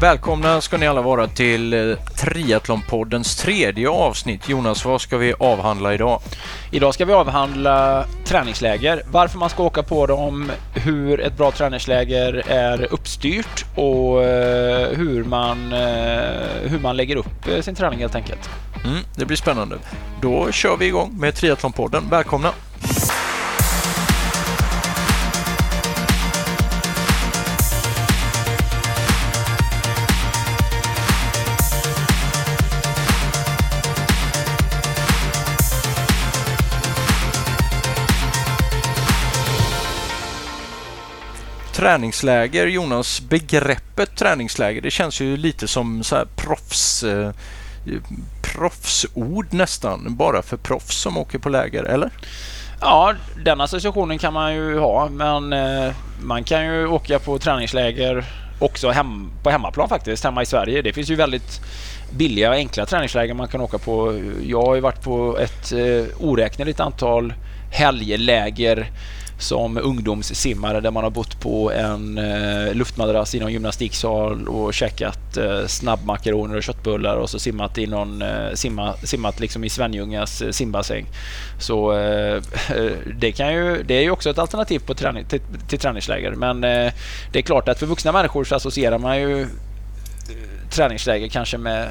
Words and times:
Välkomna 0.00 0.60
ska 0.60 0.76
ni 0.76 0.86
alla 0.86 1.02
vara 1.02 1.26
till 1.26 1.72
eh, 1.72 1.96
Triathlonpoddens 2.16 3.36
tredje 3.36 3.88
avsnitt. 3.88 4.48
Jonas, 4.48 4.84
vad 4.84 5.00
ska 5.00 5.16
vi 5.16 5.34
avhandla 5.38 5.94
idag? 5.94 6.20
Idag 6.70 6.94
ska 6.94 7.04
vi 7.04 7.12
avhandla 7.12 8.04
träningsläger, 8.24 9.02
varför 9.10 9.38
man 9.38 9.50
ska 9.50 9.62
åka 9.62 9.82
på 9.82 10.06
dem, 10.06 10.50
hur 10.74 11.20
ett 11.20 11.36
bra 11.36 11.50
träningsläger 11.50 12.42
är 12.48 12.92
uppstyrt 12.92 13.64
och 13.74 14.24
eh, 14.24 14.88
hur 14.96 15.24
man, 15.24 15.72
eh, 15.72 16.70
hur 16.70 16.78
man 16.82 16.96
lägger 16.96 17.16
upp 17.16 17.64
sin 17.64 17.74
träning 17.74 17.98
helt 17.98 18.14
enkelt. 18.14 18.50
Mm, 18.84 18.98
det 19.16 19.24
blir 19.24 19.36
spännande. 19.36 19.76
Då 20.22 20.52
kör 20.52 20.76
vi 20.76 20.86
igång 20.86 21.16
med 21.20 21.34
Triathlonpodden. 21.34 22.04
Välkomna! 22.10 22.52
Träningsläger, 41.80 42.66
Jonas, 42.66 43.20
begreppet 43.20 44.16
träningsläger, 44.16 44.82
det 44.82 44.90
känns 44.90 45.20
ju 45.20 45.36
lite 45.36 45.68
som 45.68 46.04
så 46.04 46.16
här 46.16 46.26
proffs, 46.36 47.02
eh, 47.02 47.30
proffsord 48.42 49.46
nästan, 49.50 50.16
bara 50.16 50.42
för 50.42 50.56
proffs 50.56 50.96
som 50.96 51.16
åker 51.16 51.38
på 51.38 51.48
läger, 51.48 51.84
eller? 51.84 52.10
Ja, 52.80 53.14
den 53.44 53.60
associationen 53.60 54.18
kan 54.18 54.32
man 54.32 54.54
ju 54.54 54.78
ha, 54.78 55.08
men 55.08 55.52
eh, 55.52 55.92
man 56.22 56.44
kan 56.44 56.64
ju 56.64 56.86
åka 56.86 57.18
på 57.18 57.38
träningsläger 57.38 58.24
också 58.58 58.90
hem, 58.90 59.30
på 59.42 59.50
hemmaplan 59.50 59.88
faktiskt, 59.88 60.24
hemma 60.24 60.42
i 60.42 60.46
Sverige. 60.46 60.82
Det 60.82 60.92
finns 60.92 61.10
ju 61.10 61.14
väldigt 61.14 61.60
billiga 62.12 62.48
och 62.48 62.54
enkla 62.54 62.86
träningsläger 62.86 63.34
man 63.34 63.48
kan 63.48 63.60
åka 63.60 63.78
på. 63.78 64.20
Jag 64.42 64.62
har 64.62 64.74
ju 64.74 64.80
varit 64.80 65.02
på 65.02 65.38
ett 65.38 65.72
eh, 65.72 66.04
oräkneligt 66.18 66.80
antal 66.80 67.34
helgläger 67.72 68.90
som 69.40 69.78
ungdomssimmare 69.78 70.80
där 70.80 70.90
man 70.90 71.04
har 71.04 71.10
bott 71.10 71.40
på 71.40 71.72
en 71.72 72.18
eh, 72.18 72.74
luftmadrass 72.74 73.34
i 73.34 73.40
någon 73.40 73.52
gymnastiksal 73.52 74.48
och 74.48 74.74
käkat 74.74 75.36
eh, 75.36 75.66
snabbmakaroner 75.66 76.56
och 76.56 76.62
köttbullar 76.62 77.16
och 77.16 77.30
så 77.30 77.38
simmat 77.38 77.78
i 77.78 77.86
någon, 77.86 78.22
eh, 78.22 78.52
simma, 78.54 78.94
simmat 78.96 79.40
liksom 79.40 79.64
i 79.64 79.68
Svenljungas 79.68 80.42
eh, 80.42 80.50
simbassäng. 80.50 81.06
Så 81.58 81.92
eh, 81.92 82.36
eh 82.36 82.92
det, 83.18 83.32
kan 83.32 83.54
ju, 83.54 83.82
det 83.82 83.94
är 83.94 84.02
ju 84.02 84.10
också 84.10 84.30
ett 84.30 84.38
alternativ 84.38 84.78
på 84.78 84.94
träning, 84.94 85.24
till, 85.24 85.40
till 85.68 85.78
träningsläger 85.78 86.30
men 86.30 86.64
eh, 86.64 86.92
det 87.32 87.38
är 87.38 87.42
klart 87.42 87.68
att 87.68 87.78
för 87.78 87.86
vuxna 87.86 88.12
människor 88.12 88.44
så 88.44 88.54
associerar 88.54 88.98
man 88.98 89.20
ju 89.20 89.40
eh, 89.40 89.48
träningsläger 90.70 91.28
kanske 91.28 91.58
med 91.58 91.88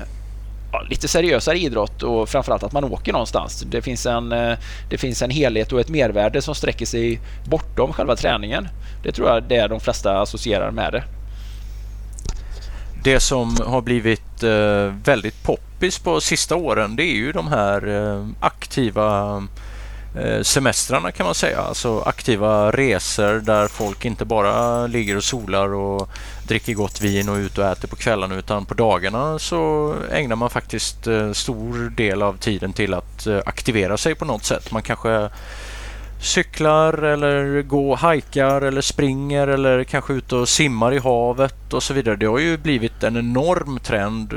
lite 0.89 1.07
seriösare 1.07 1.57
idrott 1.57 2.03
och 2.03 2.29
framförallt 2.29 2.63
att 2.63 2.71
man 2.71 2.83
åker 2.83 3.11
någonstans. 3.11 3.65
Det 3.71 3.81
finns, 3.81 4.05
en, 4.05 4.31
eh, 4.31 4.57
det 4.89 4.97
finns 4.97 5.21
en 5.21 5.29
helhet 5.29 5.71
och 5.71 5.79
ett 5.79 5.89
mervärde 5.89 6.41
som 6.41 6.55
sträcker 6.55 6.85
sig 6.85 7.19
bortom 7.45 7.93
själva 7.93 8.15
träningen. 8.15 8.67
Det 9.03 9.11
tror 9.11 9.29
jag 9.29 9.43
det 9.43 9.55
är 9.55 9.67
de 9.67 9.79
flesta 9.79 10.19
associerar 10.21 10.71
med 10.71 10.93
det. 10.93 11.03
Det 13.03 13.19
som 13.19 13.57
har 13.65 13.81
blivit 13.81 14.43
eh, 14.43 14.93
väldigt 15.03 15.43
poppis 15.43 15.99
på 15.99 16.21
sista 16.21 16.55
åren 16.55 16.95
det 16.95 17.03
är 17.03 17.15
ju 17.15 17.31
de 17.31 17.47
här 17.47 17.87
eh, 17.87 18.27
aktiva 18.39 19.41
Eh, 20.15 20.41
semestrarna 20.41 21.11
kan 21.11 21.25
man 21.25 21.35
säga. 21.35 21.61
Alltså 21.61 22.01
aktiva 22.01 22.71
resor 22.71 23.39
där 23.39 23.67
folk 23.67 24.05
inte 24.05 24.25
bara 24.25 24.87
ligger 24.87 25.17
och 25.17 25.23
solar 25.23 25.73
och 25.73 26.09
dricker 26.47 26.73
gott 26.73 27.01
vin 27.01 27.29
och 27.29 27.35
ut 27.35 27.57
och 27.57 27.65
äter 27.65 27.87
på 27.87 27.95
kvällarna 27.95 28.35
utan 28.35 28.65
på 28.65 28.73
dagarna 28.73 29.39
så 29.39 29.93
ägnar 30.11 30.35
man 30.35 30.49
faktiskt 30.49 31.07
eh, 31.07 31.31
stor 31.31 31.89
del 31.89 32.21
av 32.21 32.37
tiden 32.37 32.73
till 32.73 32.93
att 32.93 33.27
eh, 33.27 33.39
aktivera 33.45 33.97
sig 33.97 34.15
på 34.15 34.25
något 34.25 34.43
sätt. 34.43 34.71
Man 34.71 34.81
kanske 34.81 35.29
cyklar 36.21 36.93
eller 37.03 37.61
går, 37.61 37.95
hajkar 37.95 38.61
eller 38.61 38.81
springer 38.81 39.47
eller 39.47 39.83
kanske 39.83 40.13
ut 40.13 40.33
och 40.33 40.49
simmar 40.49 40.93
i 40.93 40.99
havet 40.99 41.73
och 41.73 41.83
så 41.83 41.93
vidare. 41.93 42.15
Det 42.15 42.25
har 42.25 42.39
ju 42.39 42.57
blivit 42.57 43.03
en 43.03 43.17
enorm 43.17 43.79
trend 43.79 44.33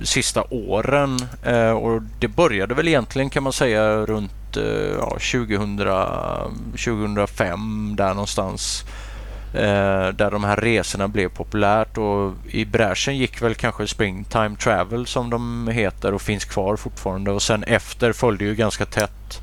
de 0.00 0.06
sista 0.06 0.44
åren 0.50 1.18
eh, 1.42 1.70
och 1.70 2.02
det 2.20 2.28
började 2.28 2.74
väl 2.74 2.88
egentligen 2.88 3.30
kan 3.30 3.42
man 3.42 3.52
säga 3.52 3.96
runt 3.96 4.32
Eh, 4.56 4.96
ja, 4.98 5.18
2000, 5.18 5.78
2005 6.72 7.94
där 7.96 8.08
någonstans. 8.08 8.84
Eh, 9.54 10.08
där 10.08 10.30
de 10.30 10.44
här 10.44 10.56
resorna 10.56 11.08
blev 11.08 11.28
populärt 11.28 11.98
och 11.98 12.32
i 12.50 12.64
bräschen 12.64 13.16
gick 13.16 13.42
väl 13.42 13.54
kanske 13.54 13.86
Springtime 13.86 14.56
Travel 14.56 15.06
som 15.06 15.30
de 15.30 15.68
heter 15.68 16.14
och 16.14 16.22
finns 16.22 16.44
kvar 16.44 16.76
fortfarande 16.76 17.30
och 17.30 17.42
sen 17.42 17.62
efter 17.62 18.12
följde 18.12 18.44
ju 18.44 18.54
ganska 18.54 18.86
tätt 18.86 19.40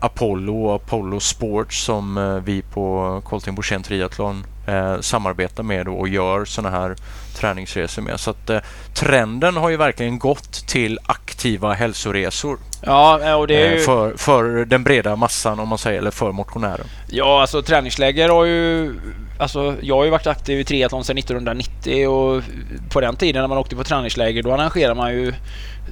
Apollo 0.00 0.64
och 0.64 0.74
Apollo 0.74 1.20
Sports 1.20 1.84
som 1.84 2.18
eh, 2.18 2.36
vi 2.36 2.62
på 2.62 3.20
Colting 3.24 3.54
Borssén 3.54 3.82
Triathlon 3.82 4.44
eh, 4.66 5.00
samarbetar 5.00 5.62
med 5.62 5.88
och 5.88 6.08
gör 6.08 6.44
sådana 6.44 6.76
här 6.76 6.96
träningsresor 7.36 8.02
med. 8.02 8.20
Så 8.20 8.30
att 8.30 8.50
eh, 8.50 8.58
trenden 8.94 9.56
har 9.56 9.68
ju 9.68 9.76
verkligen 9.76 10.18
gått 10.18 10.66
till 10.66 10.98
aktiva 11.06 11.72
hälsoresor. 11.72 12.58
Ja, 12.80 13.36
och 13.36 13.46
det 13.46 13.66
är 13.66 13.72
ju... 13.72 13.80
för, 13.80 14.16
för 14.16 14.64
den 14.64 14.84
breda 14.84 15.16
massan 15.16 15.60
om 15.60 15.68
man 15.68 15.78
säger, 15.78 15.98
eller 15.98 16.10
för 16.10 16.32
motionären. 16.32 16.86
Ja, 17.08 17.40
alltså 17.40 17.62
träningsläger 17.62 18.28
har 18.28 18.44
ju 18.44 18.94
Alltså, 19.38 19.74
jag 19.80 19.96
har 19.96 20.04
ju 20.04 20.10
varit 20.10 20.26
aktiv 20.26 20.60
i 20.60 20.64
triathlon 20.64 21.04
sedan 21.04 21.18
1990 21.18 22.08
och 22.08 22.42
på 22.90 23.00
den 23.00 23.16
tiden 23.16 23.40
när 23.40 23.48
man 23.48 23.58
åkte 23.58 23.76
på 23.76 23.84
träningsläger 23.84 24.42
då 24.42 24.52
arrangerade 24.52 24.94
man 24.94 25.12
ju 25.12 25.32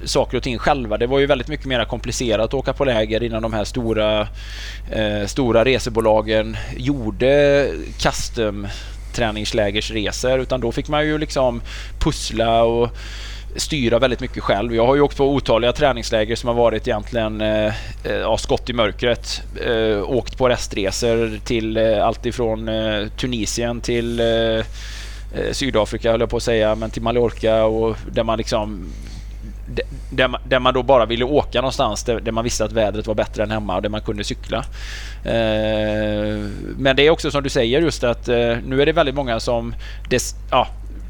saker 0.03 0.37
och 0.37 0.43
ting 0.43 0.57
själva. 0.57 0.97
Det 0.97 1.07
var 1.07 1.19
ju 1.19 1.25
väldigt 1.25 1.47
mycket 1.47 1.65
mer 1.65 1.85
komplicerat 1.85 2.45
att 2.45 2.53
åka 2.53 2.73
på 2.73 2.85
läger 2.85 3.23
innan 3.23 3.41
de 3.41 3.53
här 3.53 3.63
stora, 3.63 4.21
eh, 4.91 5.25
stora 5.27 5.65
resebolagen 5.65 6.57
gjorde 6.77 7.67
custom 7.99 8.67
träningslägersresor 9.15 10.39
utan 10.39 10.61
då 10.61 10.71
fick 10.71 10.87
man 10.87 11.05
ju 11.05 11.17
liksom 11.17 11.61
pussla 11.99 12.63
och 12.63 12.89
styra 13.55 13.99
väldigt 13.99 14.19
mycket 14.19 14.43
själv. 14.43 14.75
Jag 14.75 14.85
har 14.85 14.95
ju 14.95 15.01
åkt 15.01 15.17
på 15.17 15.33
otaliga 15.33 15.73
träningsläger 15.73 16.35
som 16.35 16.47
har 16.47 16.55
varit 16.55 16.87
egentligen 16.87 17.41
eh, 17.41 17.65
eh 17.65 17.73
ja, 18.03 18.37
skott 18.37 18.69
i 18.69 18.73
mörkret. 18.73 19.41
Eh, 19.65 20.09
åkt 20.09 20.37
på 20.37 20.49
restresor 20.49 21.39
till 21.45 21.77
eh, 21.77 22.05
allt 22.05 22.25
ifrån 22.25 22.69
eh, 22.69 23.07
Tunisien 23.07 23.81
till 23.81 24.19
eh, 24.19 24.27
eh, 24.27 24.63
Sydafrika 25.51 26.11
höll 26.11 26.19
jag 26.19 26.29
på 26.29 26.37
att 26.37 26.43
säga, 26.43 26.75
men 26.75 26.89
till 26.89 27.01
Mallorca 27.01 27.65
och 27.65 27.97
där 28.11 28.23
man 28.23 28.37
liksom 28.37 28.91
där 30.09 30.27
man, 30.27 30.41
där 30.47 30.59
man 30.59 30.73
då 30.73 30.83
bara 30.83 31.05
ville 31.05 31.25
åka 31.25 31.61
någonstans 31.61 32.03
där, 32.03 32.19
där, 32.19 32.31
man 32.31 32.43
visste 32.43 32.65
att 32.65 32.71
vädret 32.71 33.07
var 33.07 33.15
bättre 33.15 33.43
än 33.43 33.51
hemma 33.51 33.75
och 33.75 33.81
där 33.81 33.89
man 33.89 34.01
kunde 34.01 34.23
cykla. 34.23 34.57
Eh, 35.23 36.39
men 36.77 36.95
det 36.95 37.07
är 37.07 37.09
också 37.09 37.31
som 37.31 37.43
du 37.43 37.49
säger 37.49 37.81
just 37.81 38.03
att 38.03 38.27
eh, 38.27 38.57
nu 38.65 38.81
är 38.81 38.85
det 38.85 38.91
väldigt 38.91 39.15
många 39.15 39.39
som 39.39 39.75
des, 40.09 40.35
ja, 40.51 40.67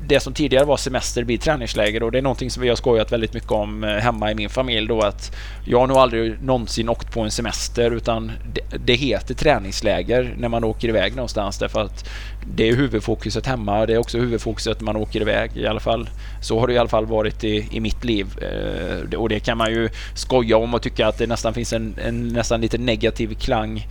det 0.07 0.19
som 0.19 0.33
tidigare 0.33 0.66
var 0.66 0.77
semester 0.77 1.23
blir 1.23 1.38
träningsläger 1.38 2.03
och 2.03 2.11
det 2.11 2.17
är 2.17 2.21
någonting 2.21 2.51
som 2.51 2.63
vi 2.63 2.69
har 2.69 2.75
skojat 2.75 3.11
väldigt 3.11 3.33
mycket 3.33 3.51
om 3.51 3.83
eh, 3.83 3.89
hemma 3.89 4.31
i 4.31 4.35
min 4.35 4.49
familj 4.49 4.88
då 4.88 5.01
att 5.01 5.35
jag 5.66 5.79
har 5.79 5.88
nog 5.88 5.97
aldrig 5.97 6.43
någonsin 6.43 6.89
åkt 6.89 7.11
på 7.11 7.21
en 7.21 7.31
semester 7.31 7.91
utan 7.91 8.31
det, 8.53 8.77
det 8.85 8.93
heter 8.93 9.33
träningsläger 9.33 10.35
när 10.38 10.49
man 10.49 10.63
åker 10.63 10.89
iväg 10.89 11.16
någonstans 11.16 11.57
därför 11.57 11.81
att 11.81 12.09
det 12.53 12.69
är 12.69 12.75
huvudfokuset 12.75 13.45
hemma. 13.45 13.85
Det 13.85 13.93
är 13.93 13.97
också 13.97 14.17
huvudfokuset 14.17 14.79
när 14.79 14.85
man 14.85 14.95
åker 14.95 15.21
iväg 15.21 15.51
i 15.57 15.67
alla 15.67 15.79
fall. 15.79 16.09
Så 16.41 16.59
har 16.59 16.67
det 16.67 16.73
i 16.73 16.77
alla 16.77 16.89
fall 16.89 17.05
varit 17.05 17.43
i, 17.43 17.67
i 17.72 17.79
mitt 17.79 18.03
liv 18.03 18.27
eh, 18.41 19.19
och 19.19 19.29
det 19.29 19.39
kan 19.39 19.57
man 19.57 19.72
ju 19.72 19.89
skoja 20.13 20.57
om 20.57 20.73
och 20.73 20.81
tycka 20.81 21.07
att 21.07 21.17
det 21.17 21.27
nästan 21.27 21.53
finns 21.53 21.73
en, 21.73 21.95
en 22.05 22.27
nästan 22.27 22.61
lite 22.61 22.77
negativ 22.77 23.33
klang 23.33 23.87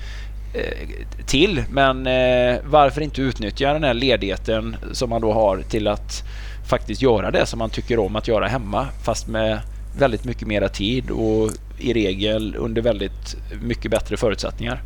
Eh, 0.54 1.06
till. 1.26 1.64
Men 1.70 2.06
eh, 2.06 2.58
varför 2.64 3.00
inte 3.00 3.22
utnyttja 3.22 3.72
den 3.72 3.84
här 3.84 3.94
ledigheten 3.94 4.76
som 4.92 5.10
man 5.10 5.20
då 5.20 5.32
har 5.32 5.62
till 5.62 5.88
att 5.88 6.22
faktiskt 6.68 7.02
göra 7.02 7.30
det 7.30 7.46
som 7.46 7.58
man 7.58 7.70
tycker 7.70 7.98
om 7.98 8.16
att 8.16 8.28
göra 8.28 8.46
hemma 8.46 8.86
fast 9.04 9.28
med 9.28 9.60
väldigt 9.98 10.24
mycket 10.24 10.48
mera 10.48 10.68
tid 10.68 11.10
och 11.10 11.50
i 11.78 11.92
regel 11.92 12.56
under 12.58 12.82
väldigt 12.82 13.36
mycket 13.62 13.90
bättre 13.90 14.16
förutsättningar. 14.16 14.82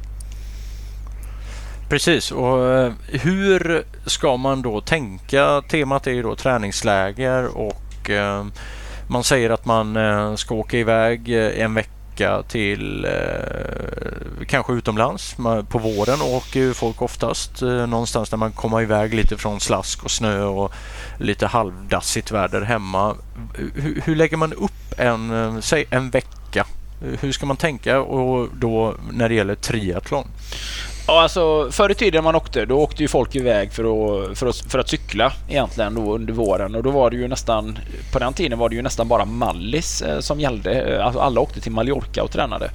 Precis, 1.88 2.30
och 2.30 2.68
eh, 2.68 2.92
hur 3.06 3.84
ska 4.06 4.36
man 4.36 4.62
då 4.62 4.80
tänka? 4.80 5.62
Temat 5.70 6.06
är 6.06 6.12
ju 6.12 6.22
då 6.22 6.36
träningsläger 6.36 7.56
och 7.56 8.10
eh, 8.10 8.46
man 9.08 9.24
säger 9.24 9.50
att 9.50 9.64
man 9.64 9.96
ska 10.36 10.54
åka 10.54 10.78
iväg 10.78 11.28
en 11.28 11.74
vecka 11.74 11.97
åka 12.18 12.42
till 12.42 13.04
eh, 13.04 14.46
kanske 14.46 14.72
utomlands. 14.72 15.36
På 15.68 15.78
våren 15.78 16.22
åker 16.22 16.60
ju 16.60 16.74
folk 16.74 17.02
oftast 17.02 17.62
eh, 17.62 17.86
någonstans 17.86 18.30
där 18.30 18.36
man 18.36 18.52
kommer 18.52 18.82
iväg 18.82 19.14
lite 19.14 19.36
från 19.36 19.60
slask 19.60 20.04
och 20.04 20.10
snö 20.10 20.42
och 20.42 20.72
lite 21.18 21.46
halvdassigt 21.46 22.30
väder 22.30 22.62
hemma. 22.62 23.16
Hur, 23.74 24.02
hur 24.04 24.16
lägger 24.16 24.36
man 24.36 24.52
upp 24.52 24.98
en, 24.98 25.30
eh, 25.30 25.60
säg 25.60 25.86
en 25.90 26.10
vecka? 26.10 26.66
Hur 27.20 27.32
ska 27.32 27.46
man 27.46 27.56
tänka 27.56 28.00
och 28.00 28.48
då 28.54 28.94
när 29.12 29.28
det 29.28 29.34
gäller 29.34 29.54
triathlon? 29.54 30.26
Ja, 31.10 31.22
alltså 31.22 31.69
förr 31.70 31.90
i 31.90 31.94
tiden 31.94 32.25
man 32.25 32.34
åkte, 32.34 32.64
då 32.64 32.78
åkte 32.78 33.02
ju 33.02 33.08
folk 33.08 33.37
iväg 33.37 33.72
för 33.72 33.84
att, 33.84 34.38
för 34.38 34.46
att, 34.46 34.56
för 34.56 34.78
att 34.78 34.88
cykla 34.88 35.32
egentligen 35.49 35.94
då 35.94 36.14
under 36.14 36.32
våren 36.32 36.75
och 36.75 36.82
då 36.82 36.90
var 36.90 37.10
det 37.10 37.16
ju 37.16 37.28
nästan, 37.28 37.78
på 38.12 38.19
den 38.19 38.32
tiden 38.32 38.58
var 38.58 38.69
det 38.69 38.76
ju 38.76 38.82
nästan 38.82 39.08
bara 39.08 39.25
Mallis 39.25 40.02
eh, 40.02 40.20
som 40.20 40.40
gällde. 40.40 40.72
Eh, 40.72 41.06
alltså 41.06 41.20
alla 41.20 41.40
åkte 41.40 41.60
till 41.60 41.72
Mallorca 41.72 42.22
och 42.22 42.31
tränade. 42.31 42.70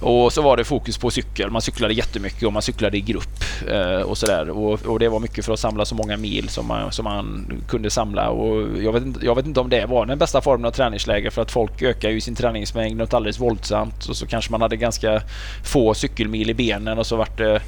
Och 0.00 0.32
så 0.32 0.42
var 0.42 0.56
det 0.56 0.64
fokus 0.64 0.98
på 0.98 1.10
cykel. 1.10 1.50
Man 1.50 1.62
cyklade 1.62 1.94
jättemycket 1.94 2.42
och 2.42 2.52
man 2.52 2.62
cyklade 2.62 2.96
i 2.96 3.00
grupp 3.00 3.44
eh, 3.68 4.00
och 4.00 4.18
sådär. 4.18 4.50
Och, 4.50 4.86
och, 4.86 4.98
det 4.98 5.08
var 5.08 5.20
mycket 5.20 5.44
för 5.44 5.52
att 5.52 5.58
samla 5.58 5.84
så 5.84 5.94
många 5.94 6.16
mil 6.16 6.48
som 6.48 6.66
man, 6.66 6.92
som 6.92 7.04
man 7.04 7.52
kunde 7.68 7.90
samla. 7.90 8.28
Och 8.30 8.82
jag, 8.82 8.92
vet, 8.92 9.22
jag 9.22 9.34
vet 9.34 9.46
inte 9.46 9.60
om 9.60 9.68
det 9.68 9.86
var 9.86 10.06
den 10.06 10.18
bästa 10.18 10.40
formen 10.40 10.64
av 10.64 10.70
träningsläger 10.70 11.30
för 11.30 11.42
att 11.42 11.50
folk 11.50 11.82
ökar 11.82 12.10
ju 12.10 12.20
sin 12.20 12.34
träningsmängd 12.34 12.96
något 12.96 13.14
alldeles 13.14 13.40
våldsamt. 13.40 14.04
Och 14.04 14.16
så 14.16 14.26
kanske 14.26 14.50
man 14.50 14.62
hade 14.62 14.76
ganska 14.76 15.22
få 15.64 15.94
cykelmil 15.94 16.50
i 16.50 16.54
benen 16.54 16.98
och 16.98 17.06
så 17.06 17.16
vart 17.16 17.38
det 17.38 17.60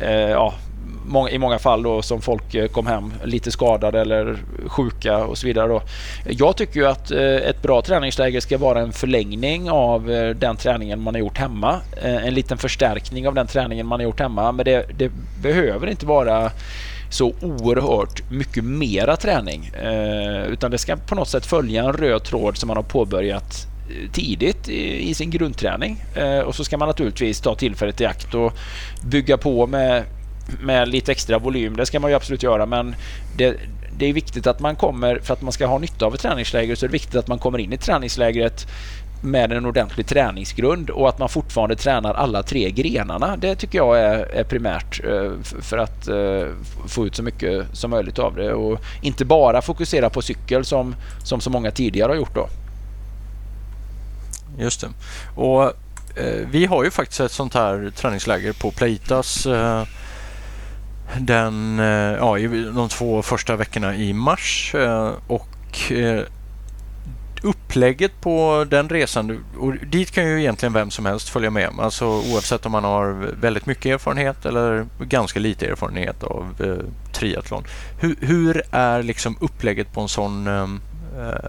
eh, 0.00 0.36
ja, 1.12 1.28
i 1.28 1.38
många 1.38 1.58
fall 1.58 1.82
då 1.82 2.02
som 2.02 2.20
folk 2.20 2.54
eh, 2.54 2.68
kom 2.68 2.86
hem 2.86 3.12
lite 3.24 3.50
skadade 3.50 4.00
eller 4.00 4.38
sjuka 4.66 5.16
och 5.16 5.38
så 5.38 5.46
vidare. 5.46 5.68
Då. 5.68 5.82
Jag 6.26 6.56
tycker 6.56 6.80
ju 6.80 6.86
att 6.86 7.10
eh, 7.10 7.20
ett 7.20 7.62
bra 7.62 7.82
träningsläger 7.82 8.40
ska 8.40 8.58
vara 8.58 8.80
en 8.80 8.92
förlängning 8.92 9.70
av 9.70 10.10
eh, 10.10 10.30
den 10.30 10.56
träningen 10.56 11.00
man 11.00 11.14
har 11.14 11.20
gjort 11.20 11.38
hemma. 11.38 11.80
En 12.02 12.34
liten 12.34 12.58
förstärkning 12.58 13.28
av 13.28 13.34
den 13.34 13.46
träningen 13.46 13.86
man 13.86 14.00
har 14.00 14.04
gjort 14.04 14.20
hemma. 14.20 14.52
Men 14.52 14.64
det, 14.64 14.86
det 14.98 15.10
behöver 15.42 15.86
inte 15.86 16.06
vara 16.06 16.50
så 17.10 17.32
oerhört 17.42 18.30
mycket 18.30 18.64
mera 18.64 19.16
träning. 19.16 19.70
utan 20.48 20.70
det 20.70 20.78
ska 20.78 20.96
på 20.96 21.14
något 21.14 21.28
sätt 21.28 21.46
följa 21.46 21.84
en 21.84 21.92
röd 21.92 22.24
tråd 22.24 22.56
som 22.56 22.68
man 22.68 22.76
har 22.76 22.84
påbörjat 22.84 23.66
tidigt 24.12 24.68
i, 24.68 25.14
sin 25.14 25.30
grundträning. 25.30 26.04
och 26.46 26.54
så 26.54 26.64
ska 26.64 26.76
man 26.76 26.88
naturligtvis 26.88 27.40
ta 27.40 27.54
tillfället 27.54 28.00
i 28.00 28.06
akt 28.06 28.34
och 28.34 28.52
bygga 29.02 29.36
på 29.36 29.66
med 29.66 30.04
med 30.60 30.88
lite 30.88 31.12
extra 31.12 31.38
volym. 31.38 31.76
Det 31.76 31.86
ska 31.86 32.00
man 32.00 32.10
ju 32.10 32.16
absolut 32.16 32.42
göra 32.42 32.66
men 32.66 32.94
det, 33.36 33.56
det 33.98 34.06
är 34.06 34.12
viktigt 34.12 34.46
att 34.46 34.60
man 34.60 34.76
kommer, 34.76 35.18
för 35.18 35.34
att 35.34 35.42
man 35.42 35.52
ska 35.52 35.66
ha 35.66 35.78
nytta 35.78 36.06
av 36.06 36.14
ett 36.14 36.20
träningsläger 36.20 36.74
så 36.74 36.86
är 36.86 36.88
det 36.88 36.92
viktigt 36.92 37.16
att 37.16 37.28
man 37.28 37.38
kommer 37.38 37.58
in 37.58 37.72
i 37.72 37.76
träningslägret 37.76 38.66
med 39.22 39.52
en 39.52 39.66
ordentlig 39.66 40.06
träningsgrund 40.06 40.90
och 40.90 41.08
att 41.08 41.18
man 41.18 41.28
fortfarande 41.28 41.76
tränar 41.76 42.14
alla 42.14 42.42
tre 42.42 42.70
grenarna. 42.70 43.36
Det 43.36 43.54
tycker 43.54 43.78
jag 43.78 43.98
är, 43.98 44.18
är 44.18 44.44
primärt 44.44 45.04
eh, 45.04 45.32
för 45.42 45.78
att 45.78 46.08
eh, 46.08 46.46
få 46.88 47.06
ut 47.06 47.16
så 47.16 47.22
mycket 47.22 47.66
som 47.72 47.90
möjligt 47.90 48.18
av 48.18 48.36
det 48.36 48.52
och 48.52 48.80
inte 49.02 49.24
bara 49.24 49.62
fokusera 49.62 50.10
på 50.10 50.22
cykel 50.22 50.64
som, 50.64 50.94
som 51.24 51.40
så 51.40 51.50
många 51.50 51.70
tidigare 51.70 52.10
har 52.10 52.16
gjort. 52.16 52.34
Då. 52.34 52.48
Just 54.58 54.80
det. 54.80 54.88
Och 55.40 55.64
eh, 56.16 56.46
Vi 56.50 56.66
har 56.66 56.84
ju 56.84 56.90
faktiskt 56.90 57.20
ett 57.20 57.32
sånt 57.32 57.54
här 57.54 57.92
träningsläger 57.96 58.52
på 58.52 58.70
Playtas 58.70 59.46
eh, 59.46 59.82
den, 61.20 61.78
eh, 61.78 61.86
ja, 61.86 62.38
de 62.74 62.88
två 62.88 63.22
första 63.22 63.56
veckorna 63.56 63.96
i 63.96 64.12
mars 64.12 64.74
eh, 64.74 65.12
och 65.26 65.92
eh, 65.92 66.22
upplägget 67.42 68.20
på 68.20 68.66
den 68.70 68.88
resan, 68.88 69.44
och 69.58 69.74
dit 69.74 70.10
kan 70.10 70.24
ju 70.24 70.40
egentligen 70.40 70.72
vem 70.72 70.90
som 70.90 71.06
helst 71.06 71.28
följa 71.28 71.50
med. 71.50 71.70
Alltså 71.78 72.06
oavsett 72.06 72.66
om 72.66 72.72
man 72.72 72.84
har 72.84 73.12
väldigt 73.40 73.66
mycket 73.66 73.86
erfarenhet 73.86 74.46
eller 74.46 74.86
ganska 75.00 75.40
lite 75.40 75.66
erfarenhet 75.66 76.22
av 76.22 76.54
eh, 76.60 77.12
triathlon. 77.12 77.64
Hur, 78.00 78.16
hur, 78.20 78.62
är 78.70 79.02
liksom 79.02 79.36
upplägget 79.40 79.92
på 79.92 80.00
en 80.00 80.08
sån 80.08 80.46
Eh, 80.46 80.66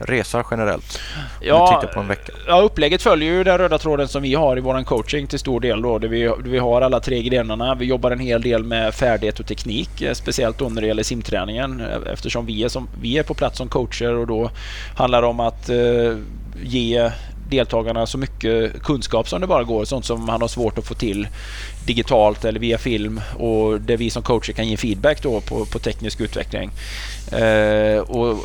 resa 0.02 0.46
generellt? 0.52 1.00
Ja, 1.42 1.84
på 1.94 2.00
en 2.00 2.08
vecka. 2.08 2.34
ja, 2.48 2.62
upplägget 2.62 3.02
följer 3.02 3.34
ju 3.34 3.44
den 3.44 3.58
röda 3.58 3.78
tråden 3.78 4.08
som 4.08 4.22
vi 4.22 4.36
har 4.36 4.58
i 4.58 4.62
vår 4.62 4.84
coaching 4.84 5.28
till 5.28 5.40
stor 5.40 5.60
del. 5.60 5.82
Då, 5.82 6.00
där 6.00 6.08
vi, 6.08 6.22
där 6.22 6.50
vi 6.50 6.58
har 6.58 6.82
alla 6.82 7.00
tre 7.00 7.24
grenarna. 7.24 7.76
Vi 7.76 7.86
jobbar 7.86 8.12
en 8.12 8.20
hel 8.20 8.42
del 8.42 8.64
med 8.64 8.94
färdighet 8.94 9.40
och 9.40 9.48
teknik, 9.48 10.02
eh, 10.02 10.14
speciellt 10.14 10.58
då 10.58 10.70
när 10.70 10.82
det 10.82 10.88
gäller 10.88 11.04
simträningen 11.04 11.82
eh, 11.82 12.14
eftersom 12.14 12.46
vi 12.46 12.64
är, 12.64 12.70
som, 12.70 12.88
vi 13.02 13.18
är 13.18 13.24
på 13.24 13.34
plats 13.34 13.58
som 13.58 13.70
coacher 13.70 14.14
och 14.14 14.28
då 14.28 14.52
handlar 14.98 15.22
det 15.22 15.28
om 15.28 15.40
att 15.40 15.70
eh, 15.70 16.18
ge 16.64 17.12
deltagarna 17.50 18.06
så 18.06 18.18
mycket 18.18 18.84
kunskap 18.84 19.30
som 19.30 19.42
det 19.42 19.48
bara 19.48 19.64
går. 19.64 19.86
Sånt 19.86 20.06
som 20.06 20.26
man 20.26 20.42
har 20.42 20.48
svårt 20.48 20.78
att 20.78 20.86
få 20.86 20.94
till 20.94 21.28
digitalt 21.86 22.46
eller 22.46 22.60
via 22.60 22.78
film 22.78 23.22
och 23.38 23.82
där 23.82 23.98
vi 23.98 24.10
som 24.10 24.24
coacher 24.24 24.54
kan 24.54 24.68
ge 24.68 24.78
feedback 24.78 25.22
då 25.22 25.42
på, 25.42 25.66
på 25.66 25.80
teknisk 25.80 26.22
utveckling. 26.22 26.72
Eh, 27.32 28.00
och 28.00 28.38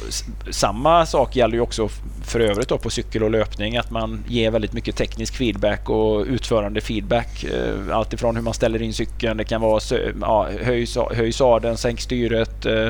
samma 0.50 1.06
sak 1.06 1.36
gäller 1.36 1.54
ju 1.54 1.60
också 1.60 1.88
för 2.24 2.40
övrigt 2.40 2.68
då 2.68 2.78
på 2.78 2.90
cykel 2.90 3.22
och 3.22 3.30
löpning 3.30 3.76
att 3.76 3.90
man 3.90 4.24
ger 4.28 4.50
väldigt 4.50 4.72
mycket 4.72 4.96
teknisk 4.96 5.36
feedback 5.36 5.90
och 5.90 6.24
utförande 6.26 6.80
feedback. 6.80 7.44
Eh, 7.44 7.96
allt 7.96 8.12
ifrån 8.12 8.36
hur 8.36 8.42
man 8.42 8.54
ställer 8.54 8.82
in 8.82 8.94
cykeln, 8.94 9.36
det 9.36 9.44
kan 9.44 9.60
vara 9.60 9.80
ja, 10.20 10.48
höj, 10.62 10.86
höj 11.10 11.32
sadeln, 11.32 11.76
sänk 11.76 12.00
styret, 12.00 12.66
eh, 12.66 12.88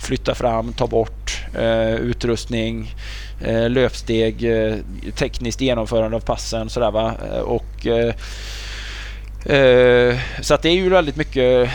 flytta 0.00 0.34
fram, 0.34 0.72
ta 0.72 0.86
bort, 0.86 1.44
eh, 1.54 1.94
utrustning, 1.94 2.94
eh, 3.44 3.70
löpsteg, 3.70 4.44
eh, 4.44 4.74
tekniskt 5.14 5.60
genomförande 5.60 6.16
av 6.16 6.20
passen 6.20 6.70
sådär 6.70 6.90
va. 6.90 7.14
Eh, 7.32 7.40
och 7.40 7.86
eh, 7.86 8.14
Eh, 9.44 10.18
så 10.40 10.54
att 10.54 10.62
det 10.62 10.68
är 10.68 10.74
ju 10.74 10.88
väldigt 10.88 11.16
mycket, 11.16 11.70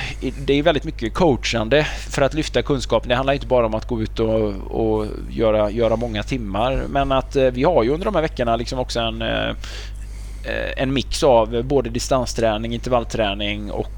det 0.45 0.53
är 0.53 0.63
väldigt 0.63 0.83
mycket 0.83 1.13
coachande 1.13 1.83
för 2.09 2.21
att 2.21 2.33
lyfta 2.33 2.61
kunskapen. 2.61 3.09
Det 3.09 3.15
handlar 3.15 3.33
inte 3.33 3.47
bara 3.47 3.65
om 3.65 3.73
att 3.73 3.87
gå 3.87 4.01
ut 4.01 4.19
och, 4.19 4.53
och 4.71 5.07
göra, 5.29 5.69
göra 5.69 5.95
många 5.95 6.23
timmar. 6.23 6.83
Men 6.89 7.11
att 7.11 7.35
eh, 7.35 7.45
vi 7.45 7.63
har 7.63 7.83
ju 7.83 7.89
under 7.89 8.05
de 8.05 8.15
här 8.15 8.21
veckorna 8.21 8.55
liksom 8.55 8.79
också 8.79 8.99
en, 8.99 9.21
eh, 9.21 9.55
en 10.77 10.93
mix 10.93 11.23
av 11.23 11.63
både 11.63 11.89
distansträning, 11.89 12.73
intervallträning 12.73 13.71
och 13.71 13.89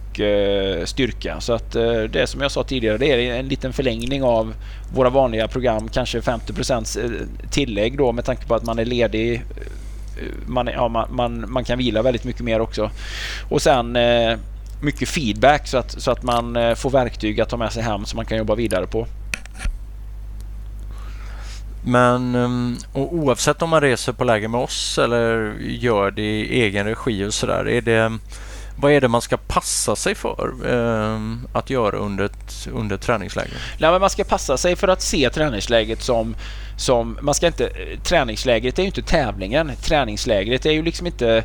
styrka. 0.83 1.41
Så 1.41 1.53
att 1.53 1.71
det 1.71 2.15
är 2.15 2.25
som 2.25 2.41
jag 2.41 2.51
sa 2.51 2.63
tidigare, 2.63 2.97
det 2.97 3.07
är 3.07 3.39
en 3.39 3.47
liten 3.47 3.73
förlängning 3.73 4.23
av 4.23 4.53
våra 4.93 5.09
vanliga 5.09 5.47
program. 5.47 5.89
Kanske 5.89 6.19
50% 6.19 7.27
tillägg 7.51 7.97
då 7.97 8.11
med 8.11 8.25
tanke 8.25 8.47
på 8.47 8.55
att 8.55 8.63
man 8.63 8.79
är 8.79 8.85
ledig 8.85 9.43
man, 10.45 10.67
ja, 10.67 10.87
man, 10.87 11.07
man, 11.15 11.51
man, 11.51 11.63
kan 11.63 11.77
vila 11.77 12.01
väldigt 12.01 12.23
mycket 12.23 12.41
mer 12.41 12.59
också. 12.59 12.91
Och 13.49 13.61
sen 13.61 13.95
eh, 13.95 14.37
mycket 14.81 15.09
feedback 15.09 15.67
så 15.67 15.77
att, 15.77 16.01
så 16.01 16.11
att 16.11 16.23
man 16.23 16.55
eh, 16.55 16.75
får 16.75 16.89
verktyg 16.89 17.41
att 17.41 17.49
ta 17.49 17.57
med 17.57 17.73
sig 17.73 17.83
hem 17.83 18.05
som 18.05 18.17
man 18.17 18.25
kan 18.25 18.37
jobba 18.37 18.55
vidare 18.55 18.87
på. 18.87 19.07
Men 21.87 22.35
ehm, 22.35 22.77
oavsett 22.93 23.61
om 23.61 23.69
man 23.69 23.81
reser 23.81 24.13
på 24.13 24.23
läger 24.23 24.47
med 24.47 24.61
oss 24.61 24.97
eller 24.97 25.53
gör 25.59 26.11
det 26.11 26.21
i 26.21 26.61
egen 26.61 26.85
regi 26.85 27.25
och 27.25 27.33
sådär. 27.33 27.67
Är 27.67 27.81
det, 27.81 28.17
vad 28.75 28.91
är 28.91 29.01
det 29.01 29.07
man 29.07 29.21
ska 29.21 29.37
passa 29.37 29.95
sig 29.95 30.15
för 30.15 30.53
eh, 30.65 31.19
att 31.53 31.69
göra 31.69 31.97
under 31.97 32.23
ett, 32.23 32.67
under 32.73 32.95
ett 32.95 33.01
träningsläger? 33.01 33.53
Nej, 33.79 33.91
men 33.91 34.01
man 34.01 34.09
ska 34.09 34.23
passa 34.23 34.57
sig 34.57 34.75
för 34.75 34.87
att 34.87 35.01
se 35.01 35.29
träningsläget 35.29 36.01
som 36.01 36.35
som, 36.77 37.17
man 37.21 37.35
ska 37.35 37.47
inte, 37.47 37.67
eh, 37.67 37.99
träningslägret 37.99 38.79
är 38.79 38.83
ju 38.83 38.87
inte 38.87 39.01
tävlingen. 39.01 39.71
Träningslägret 39.81 40.65
är 40.65 40.71
ju 40.71 40.81
liksom 40.81 41.07
inte, 41.07 41.43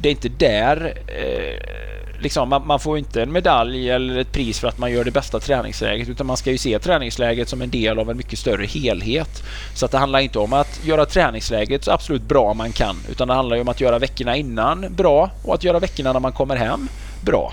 det 0.00 0.08
är 0.08 0.10
inte 0.10 0.28
där 0.28 0.94
eh, 1.06 2.20
liksom, 2.20 2.48
man, 2.48 2.66
man, 2.66 2.80
får 2.80 2.98
inte 2.98 3.22
en 3.22 3.32
medalj 3.32 3.90
eller 3.90 4.18
ett 4.18 4.32
pris 4.32 4.60
för 4.60 4.68
att 4.68 4.78
man 4.78 4.92
gör 4.92 5.04
det 5.04 5.10
bästa 5.10 5.40
träningsläget 5.40 6.08
utan 6.08 6.26
man 6.26 6.36
ska 6.36 6.50
ju 6.50 6.58
se 6.58 6.78
träningsläget 6.78 7.48
som 7.48 7.62
en 7.62 7.70
del 7.70 7.98
av 7.98 8.10
en 8.10 8.16
mycket 8.16 8.38
större 8.38 8.66
helhet. 8.66 9.42
Så 9.74 9.84
att 9.84 9.92
det 9.92 9.98
handlar 9.98 10.18
inte 10.18 10.38
om 10.38 10.52
att 10.52 10.80
göra 10.84 11.06
träningsläget 11.06 11.84
så 11.84 11.90
absolut 11.90 12.22
bra 12.22 12.54
man 12.54 12.72
kan 12.72 12.96
utan 13.10 13.28
det 13.28 13.34
handlar 13.34 13.60
om 13.60 13.68
att 13.68 13.80
göra 13.80 13.98
veckorna 13.98 14.36
innan 14.36 14.86
bra 14.90 15.30
och 15.44 15.54
att 15.54 15.64
göra 15.64 15.78
veckorna 15.78 16.12
när 16.12 16.20
man 16.20 16.32
kommer 16.32 16.56
hem 16.56 16.88
bra. 17.24 17.52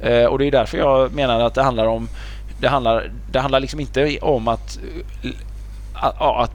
Eh, 0.00 0.24
och 0.24 0.38
det 0.38 0.46
är 0.46 0.50
därför 0.50 0.78
jag 0.78 1.12
menar 1.12 1.40
att 1.40 1.54
det 1.54 1.62
handlar 1.62 1.86
om 1.86 2.08
det 2.60 2.68
handlar, 2.68 3.10
det 3.32 3.40
handlar 3.40 3.60
liksom 3.60 3.80
inte 3.80 4.18
om 4.18 4.48
att 4.48 4.78
eh, 5.24 5.30
att, 5.94 6.20
att 6.20 6.52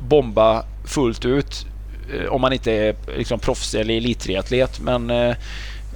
bomba 0.00 0.64
fullt 0.84 1.24
ut 1.24 1.66
Eh, 2.14 2.32
om 2.32 2.40
man 2.40 2.52
inte 2.52 2.72
är 2.72 2.94
liksom 3.16 3.38
proffs 3.38 3.74
eller 3.74 3.96
elittriatlet. 3.96 4.80
Men 4.80 5.10
eh, 5.10 5.34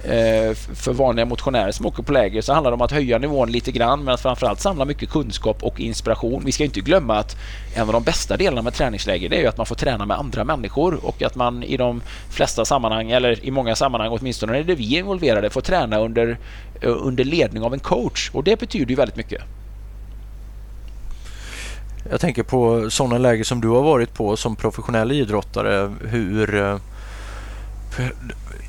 eh 0.03 0.53
för 0.75 0.93
vanliga 0.93 1.25
motionärer 1.25 1.71
som 1.71 1.85
åker 1.85 2.03
på 2.03 2.11
läger 2.11 2.41
så 2.41 2.53
handlar 2.53 2.71
det 2.71 2.75
om 2.75 2.81
att 2.81 2.91
höja 2.91 3.17
nivån 3.17 3.51
lite 3.51 3.71
grann 3.71 4.03
men 4.03 4.13
att 4.13 4.21
framförallt 4.21 4.59
samla 4.59 4.85
mycket 4.85 5.09
kunskap 5.09 5.63
och 5.63 5.79
inspiration. 5.79 6.41
Vi 6.45 6.51
ska 6.51 6.63
inte 6.63 6.79
glömma 6.79 7.17
att 7.17 7.37
en 7.75 7.81
av 7.87 7.93
de 7.93 8.03
bästa 8.03 8.37
delarna 8.37 8.61
med 8.61 8.73
träningsläger 8.73 9.29
det 9.29 9.43
är 9.43 9.49
att 9.49 9.57
man 9.57 9.65
får 9.65 9.75
träna 9.75 10.05
med 10.05 10.17
andra 10.17 10.43
människor 10.43 11.05
och 11.05 11.21
att 11.21 11.35
man 11.35 11.63
i 11.63 11.77
de 11.77 12.01
flesta 12.29 12.65
sammanhang, 12.65 13.11
eller 13.11 13.45
i 13.45 13.51
många 13.51 13.75
sammanhang 13.75 14.09
åtminstone 14.11 14.51
när 14.51 14.63
det 14.63 14.75
vi 14.75 14.95
är 14.95 14.99
involverade, 14.99 15.49
får 15.49 15.61
träna 15.61 15.99
under, 15.99 16.37
eh, 16.81 16.89
under 16.89 17.23
ledning 17.23 17.63
av 17.63 17.73
en 17.73 17.79
coach 17.79 18.29
och 18.33 18.43
det 18.43 18.59
betyder 18.59 18.89
ju 18.89 18.95
väldigt 18.95 19.17
mycket. 19.17 19.41
Jag 22.11 22.21
tänker 22.21 22.43
på 22.43 22.89
sådana 22.89 23.17
läger 23.17 23.43
som 23.43 23.61
du 23.61 23.67
har 23.67 23.81
varit 23.81 24.13
på 24.13 24.37
som 24.37 24.55
professionell 24.55 25.11
idrottare. 25.11 25.91
Hur 26.01 26.55
eh, 26.55 26.77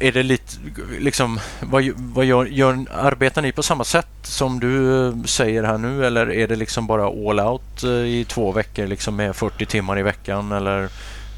är 0.01 0.13
det 0.13 0.23
lite 0.23 0.53
liksom 0.99 1.41
vad, 1.61 1.85
vad 1.97 2.25
gör, 2.25 2.45
gör, 2.45 2.85
arbetar 2.95 3.43
ni 3.43 3.53
på 3.53 3.63
samma 3.63 3.85
sätt 3.85 4.07
som 4.23 4.61
du 4.61 5.13
säger 5.27 5.63
här 5.63 5.79
nu 5.79 6.07
eller 6.07 6.33
är 6.33 6.49
det 6.49 6.57
liksom 6.57 6.87
bara 6.87 7.05
all 7.05 7.41
out 7.41 7.83
eh, 7.83 7.91
i 7.91 8.27
två 8.29 8.53
veckor 8.53 8.87
liksom 8.87 9.17
med 9.17 9.37
40 9.37 9.67
timmar 9.67 9.99
i 9.99 10.03
veckan 10.03 10.53
eller 10.53 10.83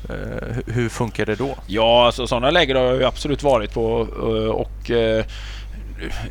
eh, 0.09 0.57
hur 0.67 0.89
funkar 0.89 1.27
det 1.27 1.35
då? 1.35 1.57
Ja, 1.67 2.07
alltså 2.07 2.27
sådana 2.27 2.51
läger 2.51 2.75
har 2.75 2.85
jag 2.85 3.03
absolut 3.03 3.43
varit 3.43 3.75
på 3.75 3.85
och 4.51 4.91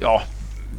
ja, 0.01 0.21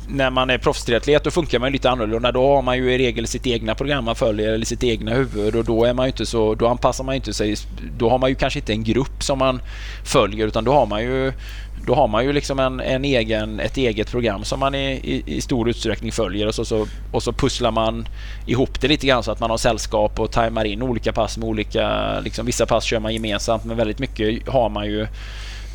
när 0.09 0.31
man 0.31 0.51
är 0.51 0.59
proffstriatlet 0.59 1.25
då 1.25 1.31
funkar 1.31 1.59
man 1.59 1.73
lite 1.73 1.91
annorlunda. 1.91 2.33
Då 2.33 2.55
har 2.55 2.63
man 2.63 2.77
ju 2.77 2.95
i 2.95 2.99
regel 2.99 3.27
sitt 3.27 3.47
egna 3.47 3.75
program 3.75 4.05
man 4.05 4.15
följer 4.15 4.53
eller 4.53 4.67
sitt 4.67 4.85
egna 4.85 5.15
huvud 5.15 5.57
och 5.57 5.65
då 5.65 5.85
är 5.85 5.95
man 5.95 6.07
inte 6.07 6.27
så, 6.27 6.55
då 6.55 6.69
anpassar 6.69 7.05
man 7.05 7.15
inte 7.15 7.35
sig. 7.35 7.57
Då 7.99 8.11
har 8.11 8.19
man 8.19 8.31
ju 8.31 8.37
kanske 8.37 8.59
inte 8.59 8.73
en 8.73 8.85
grupp 8.85 9.23
som 9.23 9.39
man 9.39 9.61
följer 10.05 10.47
utan 10.47 10.65
då 10.65 10.73
har 10.73 10.87
man 10.87 11.03
ju 11.03 11.33
då 11.87 11.95
har 11.95 12.09
man 12.09 12.25
ju 12.25 12.33
liksom 12.33 12.59
en, 12.59 12.81
en 12.81 13.05
egen, 13.05 13.61
ett 13.61 13.77
eget 13.77 14.11
program 14.11 14.45
som 14.45 14.61
man 14.61 14.75
i, 14.75 14.93
i, 14.93 15.23
i, 15.37 15.41
stor 15.41 15.69
utsträckning 15.69 16.13
följer 16.13 16.47
och 16.47 16.55
så, 16.55 16.65
så, 16.65 16.87
och 17.13 17.23
så 17.23 17.33
pusslar 17.33 17.71
man 17.71 18.09
ihop 18.47 18.81
det 18.81 18.89
lite 18.89 19.07
grann 19.07 19.23
så 19.23 19.33
att 19.33 19.41
man 19.41 19.51
har 19.51 19.57
sällskap 19.57 20.21
och 20.21 20.31
tajmar 20.31 20.65
in 20.65 20.83
olika 20.83 21.13
pass 21.13 21.39
med 21.39 21.49
olika... 21.49 22.21
Liksom, 22.21 22.47
vissa 22.47 22.67
pass 22.67 22.85
kör 22.85 23.01
man 23.01 23.15
gemensamt 23.15 23.65
men 23.65 23.77
väldigt 23.77 23.99
mycket 23.99 24.49
har 24.49 24.69
man 24.69 24.87
ju 24.87 25.07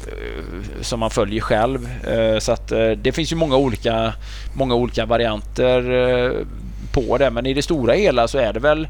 Eh, 0.10 0.82
som 0.82 1.00
man 1.00 1.10
följer 1.10 1.42
själv. 1.42 1.90
Eh, 2.08 2.40
så 2.40 2.52
att 2.52 2.72
eh, 2.72 2.90
det 2.90 3.12
finns 3.12 3.32
ju 3.32 3.36
många 3.36 3.58
olika, 3.58 4.14
många 4.54 4.76
olika 4.76 5.06
varianter 5.06 6.46
på 6.94 7.18
det. 7.18 7.30
Men 7.30 7.46
i 7.46 7.54
det 7.54 7.62
stora 7.62 7.94
hela 7.94 8.28
så 8.28 8.38
är 8.38 8.54
det 8.54 8.60
väl 8.60 8.88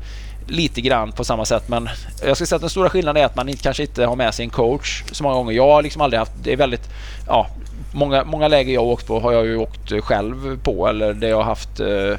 lite 0.47 0.81
grann 0.81 1.11
på 1.11 1.23
samma 1.23 1.45
sätt. 1.45 1.69
Men 1.69 1.89
jag 2.25 2.37
ska 2.37 2.45
säga 2.45 2.55
att 2.55 2.61
den 2.61 2.69
stora 2.69 2.89
skillnaden 2.89 3.21
är 3.21 3.25
att 3.25 3.35
man 3.35 3.53
kanske 3.53 3.83
inte 3.83 4.05
har 4.05 4.15
med 4.15 4.33
sig 4.33 4.43
en 4.45 4.49
coach 4.49 5.03
så 5.11 5.23
många 5.23 5.35
gånger. 5.35 5.51
Jag 5.51 5.67
har 5.67 5.81
liksom 5.81 6.01
aldrig 6.01 6.19
haft... 6.19 6.31
Det 6.43 6.53
är 6.53 6.57
väldigt... 6.57 6.89
Ja, 7.27 7.47
många, 7.93 8.23
många 8.23 8.47
läger 8.47 8.73
jag 8.73 8.81
har 8.81 8.87
åkt 8.87 9.07
på 9.07 9.19
har 9.19 9.33
jag 9.33 9.45
ju 9.45 9.57
åkt 9.57 10.03
själv 10.03 10.59
på 10.63 10.87
eller 10.87 11.13
det 11.13 11.27
jag 11.27 11.37
har 11.37 11.43
haft 11.43 11.79
eh, 11.79 12.17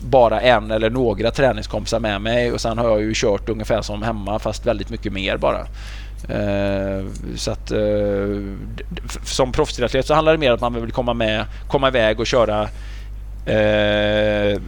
bara 0.00 0.40
en 0.40 0.70
eller 0.70 0.90
några 0.90 1.30
träningskompisar 1.30 2.00
med 2.00 2.20
mig 2.20 2.52
och 2.52 2.60
sen 2.60 2.78
har 2.78 2.88
jag 2.88 3.00
ju 3.00 3.12
kört 3.14 3.48
ungefär 3.48 3.82
som 3.82 4.02
hemma 4.02 4.38
fast 4.38 4.66
väldigt 4.66 4.90
mycket 4.90 5.12
mer 5.12 5.36
bara. 5.36 5.66
Uh, 6.30 7.06
så 7.36 7.50
att 7.50 7.70
eh, 7.70 7.80
som 9.24 9.52
proffstriatlet 9.52 10.06
så 10.06 10.14
handlar 10.14 10.32
det 10.32 10.38
mer 10.38 10.50
om 10.50 10.54
att 10.54 10.60
man 10.60 10.80
vill 10.80 10.92
komma 10.92 11.14
med, 11.14 11.44
komma 11.68 11.88
iväg 11.88 12.20
och 12.20 12.26
köra 12.26 12.68
eh, 13.46 14.60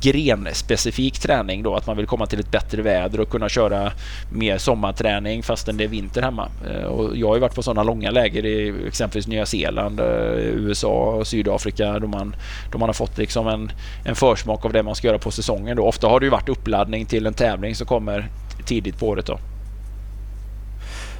grenspecifik 0.00 1.18
träning 1.18 1.62
då. 1.62 1.74
Att 1.74 1.86
man 1.86 1.96
vill 1.96 2.06
komma 2.06 2.26
till 2.26 2.40
ett 2.40 2.50
bättre 2.50 2.82
väder 2.82 3.20
och 3.20 3.30
kunna 3.30 3.48
köra 3.48 3.92
mer 4.32 4.58
sommarträning 4.58 5.42
fastän 5.42 5.76
det 5.76 5.84
är 5.84 5.88
vinter 5.88 6.22
hemma. 6.22 6.48
Eh, 6.70 6.84
och 6.84 7.16
jag 7.16 7.28
har 7.28 7.34
ju 7.34 7.40
varit 7.40 7.54
på 7.54 7.62
sådana 7.62 7.82
långa 7.82 8.10
läger 8.10 8.46
i 8.46 8.86
exempelvis 8.86 9.26
Nya 9.26 9.46
Zeeland, 9.46 10.00
USA 10.00 10.88
och 10.88 11.26
Sydafrika 11.26 11.98
då 11.98 12.06
man, 12.06 12.36
då 12.72 12.78
man 12.78 12.88
har 12.88 12.94
fått 12.94 13.18
liksom 13.18 13.48
en, 13.48 13.72
en 14.04 14.14
försmak 14.14 14.64
av 14.64 14.72
det 14.72 14.82
man 14.82 14.94
ska 14.94 15.06
göra 15.06 15.18
på 15.18 15.30
säsongen. 15.30 15.76
Då. 15.76 15.86
Ofta 15.86 16.08
har 16.08 16.20
det 16.20 16.26
ju 16.26 16.30
varit 16.30 16.48
uppladdning 16.48 17.06
till 17.06 17.26
en 17.26 17.34
tävling 17.34 17.74
som 17.74 17.86
kommer 17.86 18.28
tidigt 18.66 18.98
på 18.98 19.08
året. 19.08 19.26
Då. 19.26 19.38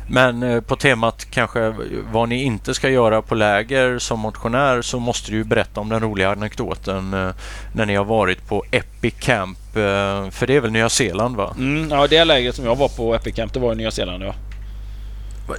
Men 0.09 0.43
eh, 0.43 0.61
på 0.61 0.77
temat 0.77 1.27
kanske 1.31 1.75
vad 2.13 2.29
ni 2.29 2.43
inte 2.43 2.75
ska 2.75 2.89
göra 2.89 3.23
på 3.23 3.35
läger 3.35 3.99
som 3.99 4.21
motionär 4.21 4.83
så 4.83 4.99
måste 4.99 5.31
du 5.31 5.45
berätta 5.45 5.81
om 5.81 5.89
den 5.89 6.01
roliga 6.01 6.31
anekdoten 6.31 7.15
eh, 7.15 7.31
när 7.73 7.87
ni 7.87 7.95
har 7.95 8.05
varit 8.05 8.49
på 8.49 8.65
Epic 8.71 9.15
Camp. 9.19 9.59
Eh, 9.77 10.31
för 10.31 10.47
det 10.47 10.57
är 10.57 10.61
väl 10.61 10.73
Nya 10.73 10.89
Zeeland 10.89 11.37
va? 11.37 11.55
Mm, 11.59 11.91
ja, 11.91 12.07
det 12.07 12.25
lägret 12.25 12.55
som 12.55 12.65
jag 12.65 12.77
var 12.77 12.89
på 12.89 13.15
Epic 13.15 13.35
Camp 13.35 13.53
det 13.53 13.61
var 13.61 13.73
i 13.73 13.77
Nya 13.77 13.91
Zeeland 13.91 14.23
ja. 14.23 14.35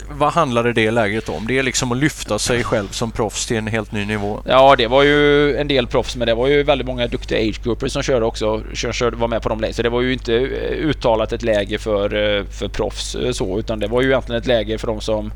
Vad 0.09 0.33
handlade 0.33 0.73
det 0.73 0.91
lägret 0.91 1.29
om? 1.29 1.47
Det 1.47 1.57
är 1.57 1.63
liksom 1.63 1.91
att 1.91 1.97
lyfta 1.97 2.39
sig 2.39 2.63
själv 2.63 2.87
som 2.87 3.11
proffs 3.11 3.45
till 3.45 3.57
en 3.57 3.67
helt 3.67 3.91
ny 3.91 4.05
nivå. 4.05 4.41
Ja, 4.45 4.75
det 4.75 4.87
var 4.87 5.03
ju 5.03 5.55
en 5.57 5.67
del 5.67 5.87
proffs, 5.87 6.15
men 6.15 6.27
det 6.27 6.33
var 6.33 6.47
ju 6.47 6.63
väldigt 6.63 6.87
många 6.87 7.07
duktiga 7.07 7.39
age 7.39 7.63
groupers 7.63 7.91
som 7.91 8.03
körde 8.03 8.25
också. 8.25 8.61
Körde, 8.73 9.17
var 9.17 9.27
med 9.27 9.41
på 9.41 9.49
de 9.49 9.59
lägren. 9.59 9.73
Så 9.73 9.81
det 9.81 9.89
var 9.89 10.01
ju 10.01 10.13
inte 10.13 10.35
eh, 10.35 10.87
uttalat 10.89 11.33
ett 11.33 11.43
läger 11.43 11.77
för, 11.77 12.03
eh, 12.03 12.45
för 12.45 12.67
proffs 12.67 13.15
eh, 13.15 13.31
så, 13.31 13.59
utan 13.59 13.79
det 13.79 13.87
var 13.87 14.01
ju 14.01 14.07
egentligen 14.07 14.41
ett 14.41 14.47
läger 14.47 14.77
för 14.77 14.87
de 14.87 15.01
som 15.01 15.31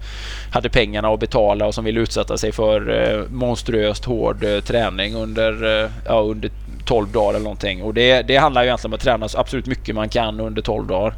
hade 0.51 0.69
pengarna 0.69 1.07
att 1.09 1.19
betala 1.19 1.65
och 1.65 1.73
som 1.73 1.85
ville 1.85 1.99
utsätta 1.99 2.37
sig 2.37 2.51
för 2.51 3.27
monstruöst 3.29 4.05
hård 4.05 4.45
träning 4.65 5.15
under, 5.15 5.89
ja, 6.05 6.21
under 6.21 6.51
12 6.85 7.11
dagar 7.11 7.29
eller 7.29 7.43
någonting. 7.43 7.83
Och 7.83 7.93
det, 7.93 8.21
det 8.21 8.37
handlar 8.37 8.63
ju 8.63 8.67
egentligen 8.67 8.93
om 8.93 8.95
att 8.95 9.01
träna 9.01 9.29
så 9.29 9.37
absolut 9.39 9.65
mycket 9.65 9.95
man 9.95 10.09
kan 10.09 10.39
under 10.39 10.61
12 10.61 10.87
dagar. 10.87 11.13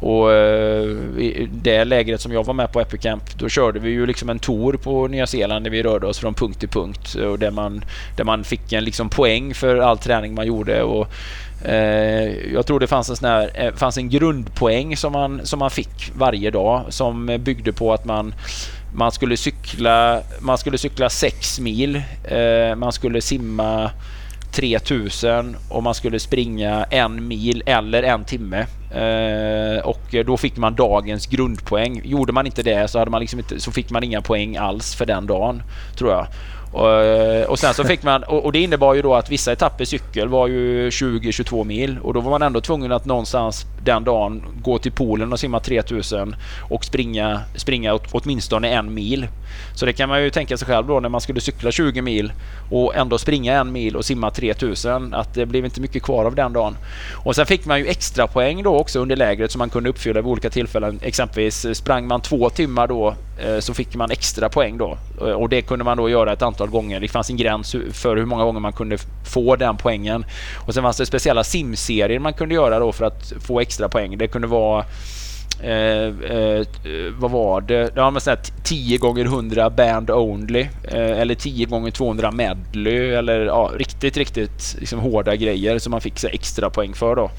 Och 0.00 0.32
eh, 0.32 0.82
i 1.18 1.48
det 1.52 1.84
lägret 1.84 2.20
som 2.20 2.32
jag 2.32 2.44
var 2.44 2.54
med 2.54 2.72
på 2.72 2.80
Epic 2.80 3.00
Camp, 3.00 3.38
då 3.38 3.48
körde 3.48 3.80
vi 3.80 3.90
ju 3.90 4.06
liksom 4.06 4.30
en 4.30 4.38
tour 4.38 4.72
på 4.72 5.08
Nya 5.08 5.26
Zeeland 5.26 5.64
där 5.64 5.70
vi 5.70 5.82
rörde 5.82 6.06
oss 6.06 6.18
från 6.18 6.34
punkt 6.34 6.60
till 6.60 6.68
punkt 6.68 7.16
eh, 7.18 7.24
och 7.24 7.38
där 7.38 7.50
man, 7.50 7.84
där 8.16 8.24
man 8.24 8.44
fick 8.44 8.72
en 8.72 8.84
liksom 8.84 9.08
poäng 9.08 9.54
för 9.54 9.76
all 9.76 9.98
träning 9.98 10.34
man 10.34 10.46
gjorde. 10.46 10.82
Och, 10.82 11.08
eh, 11.64 12.52
jag 12.52 12.66
tror 12.66 12.80
det 12.80 12.86
fanns 12.86 13.10
en, 13.10 13.16
sån 13.16 13.28
här, 13.28 13.72
fanns 13.76 13.98
en 13.98 14.08
grundpoäng 14.08 14.96
som 14.96 15.12
man, 15.12 15.46
som 15.46 15.58
man 15.58 15.70
fick 15.70 16.12
varje 16.16 16.50
dag 16.50 16.84
som 16.88 17.38
byggde 17.40 17.72
på 17.72 17.92
att 17.92 18.04
man 18.04 18.34
man 18.94 19.12
skulle 19.12 19.36
cykla, 19.36 20.22
man 20.40 20.58
skulle 20.58 20.78
cykla 20.78 21.10
6 21.10 21.60
mil, 21.60 22.02
man 22.76 22.92
skulle 22.92 23.20
simma 23.20 23.90
3000 24.52 25.56
om 25.68 25.84
man 25.84 25.94
skulle 25.94 26.20
springa 26.20 26.84
en 26.84 27.28
mil 27.28 27.62
eller 27.66 28.02
en 28.02 28.24
timme. 28.24 28.66
Eh, 28.90 29.84
och 29.84 30.14
då 30.26 30.36
fick 30.36 30.56
man 30.56 30.74
dagens 30.74 31.26
grundpoäng. 31.26 32.00
Gjorde 32.04 32.32
man 32.32 32.46
inte 32.46 32.62
det 32.62 32.88
så, 32.88 32.98
hade 32.98 33.10
man 33.10 33.20
liksom 33.20 33.38
inte, 33.38 33.60
så 33.60 33.72
fick 33.72 33.90
man 33.90 34.04
inga 34.04 34.22
poäng 34.22 34.56
alls 34.56 34.94
för 34.94 35.06
den 35.06 35.26
dagen, 35.26 35.62
tror 35.96 36.12
jag. 36.12 36.26
Och, 36.72 37.50
och 37.50 37.58
sen 37.58 37.74
så 37.74 37.84
fick 37.84 38.02
man, 38.02 38.22
och, 38.22 38.52
det 38.52 38.58
innebar 38.58 38.94
ju 38.94 39.02
då 39.02 39.14
att 39.14 39.30
vissa 39.30 39.52
etapper 39.52 39.84
cykel 39.84 40.28
var 40.28 40.46
ju 40.46 40.88
20-22 40.90 41.64
mil 41.64 41.98
och 42.02 42.14
då 42.14 42.20
var 42.20 42.30
man 42.30 42.42
ändå 42.42 42.60
tvungen 42.60 42.92
att 42.92 43.04
någonstans 43.04 43.66
den 43.84 44.04
dagen 44.04 44.42
gå 44.62 44.78
till 44.78 44.92
poolen 44.92 45.32
och 45.32 45.40
simma 45.40 45.60
3000 45.60 46.36
och 46.70 46.84
springa, 46.84 47.40
springa 47.54 47.98
åtminstone 48.10 48.68
en 48.68 48.94
mil. 48.94 49.26
Så 49.74 49.86
det 49.86 49.92
kan 49.92 50.08
man 50.08 50.22
ju 50.22 50.30
tänka 50.30 50.56
sig 50.56 50.66
själv 50.66 50.86
då 50.86 51.00
när 51.00 51.08
man 51.08 51.20
skulle 51.20 51.40
cykla 51.40 51.72
20 51.72 52.02
mil 52.02 52.32
och 52.70 52.96
ändå 52.96 53.18
springa 53.18 53.60
en 53.60 53.72
mil 53.72 53.96
och 53.96 54.04
simma 54.04 54.30
3000 54.30 55.14
att 55.14 55.34
det 55.34 55.46
blev 55.46 55.64
inte 55.64 55.80
mycket 55.80 56.02
kvar 56.02 56.24
av 56.24 56.34
den 56.34 56.52
dagen. 56.52 56.76
Och 57.24 57.36
sen 57.36 57.46
fick 57.46 57.64
man 57.66 57.78
ju 57.78 57.86
extra 57.86 58.26
poäng 58.26 58.62
då 58.62 58.76
också 58.76 59.00
under 59.00 59.16
lägret 59.16 59.52
som 59.52 59.58
man 59.58 59.70
kunde 59.70 59.90
uppfylla 59.90 60.20
vid 60.20 60.30
olika 60.30 60.50
tillfällen. 60.50 61.00
Exempelvis 61.02 61.66
sprang 61.72 62.06
man 62.06 62.20
två 62.20 62.50
timmar 62.50 62.86
då 62.86 63.14
eh, 63.38 63.58
så 63.58 63.74
fick 63.74 63.94
man 63.94 64.10
extra 64.10 64.48
poäng 64.48 64.78
då 64.78 64.98
Eh, 65.20 65.32
och 65.32 65.48
det 65.48 65.62
kunde 65.62 65.84
man 65.84 65.96
då 65.96 66.08
göra 66.08 66.32
ett 66.32 66.42
antal 66.42 66.68
gånger. 66.68 67.00
Det 67.00 67.08
fanns 67.08 67.30
en 67.30 67.36
gräns 67.36 67.76
för 67.92 68.16
hur 68.16 68.24
många 68.24 68.44
gånger 68.44 68.60
man 68.60 68.72
kunde 68.72 68.98
få 69.24 69.56
den 69.56 69.76
poängen. 69.76 70.24
Och 70.66 70.74
sen 70.74 70.82
fanns 70.82 70.96
det 70.96 71.06
speciella 71.06 71.44
simserier 71.44 72.18
man 72.18 72.32
kunde 72.32 72.54
göra 72.54 72.78
då 72.78 72.92
för 72.92 73.04
att 73.04 73.32
få 73.40 73.60
extra 73.60 73.88
poäng. 73.88 74.18
Det 74.18 74.28
kunde 74.28 74.48
vara 74.48 74.84
Eh, 75.62 76.30
eh, 76.30 76.66
vad 77.18 77.30
var 77.30 77.60
det? 77.60 77.90
Ja, 77.94 78.10
men 78.10 78.20
10 78.62 78.98
gånger 78.98 79.24
100 79.24 79.70
band 79.70 80.10
only 80.10 80.60
eh, 80.84 81.20
eller 81.20 81.34
10 81.34 81.66
gånger 81.66 81.90
200 81.90 82.30
medley 82.30 83.14
eller 83.14 83.46
ja, 83.46 83.70
riktigt, 83.76 84.16
riktigt 84.16 84.76
liksom, 84.78 84.98
hårda 84.98 85.36
grejer 85.36 85.78
som 85.78 85.90
man 85.90 86.00
fick 86.00 86.18
så, 86.18 86.28
extra 86.28 86.70
poäng 86.70 86.94
för 86.94 87.16
då. 87.16 87.30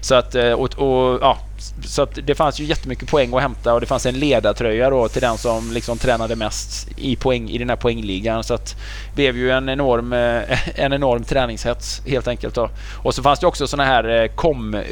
Så 0.00 0.14
att, 0.14 0.34
eh, 0.34 0.52
och, 0.52 0.78
och, 0.78 1.18
ja, 1.22 1.38
så 1.84 2.02
att 2.02 2.18
det 2.24 2.34
fanns 2.34 2.60
ju 2.60 2.64
jättemycket 2.64 3.08
poäng 3.08 3.34
att 3.34 3.42
hämta 3.42 3.74
och 3.74 3.80
det 3.80 3.86
fanns 3.86 4.06
en 4.06 4.18
ledartröja 4.18 4.90
då 4.90 5.08
till 5.08 5.22
den 5.22 5.38
som 5.38 5.72
liksom 5.72 5.98
tränade 5.98 6.36
mest 6.36 6.88
i, 6.96 7.16
poäng, 7.16 7.50
i 7.50 7.58
den 7.58 7.68
här 7.68 7.76
poängligan. 7.76 8.44
Så 8.44 8.54
att 8.54 8.76
det 9.14 9.14
blev 9.14 9.36
ju 9.36 9.50
en 9.50 9.68
enorm, 9.68 10.12
eh, 10.12 10.78
en 10.80 10.92
enorm 10.92 11.24
träningshets 11.24 12.02
helt 12.06 12.28
enkelt. 12.28 12.54
Då. 12.54 12.70
Och 13.02 13.14
så 13.14 13.22
fanns 13.22 13.40
det 13.40 13.46
också 13.46 13.66
sådana 13.66 13.88
här 13.88 14.22
eh, 14.22 14.28
kom, 14.28 14.82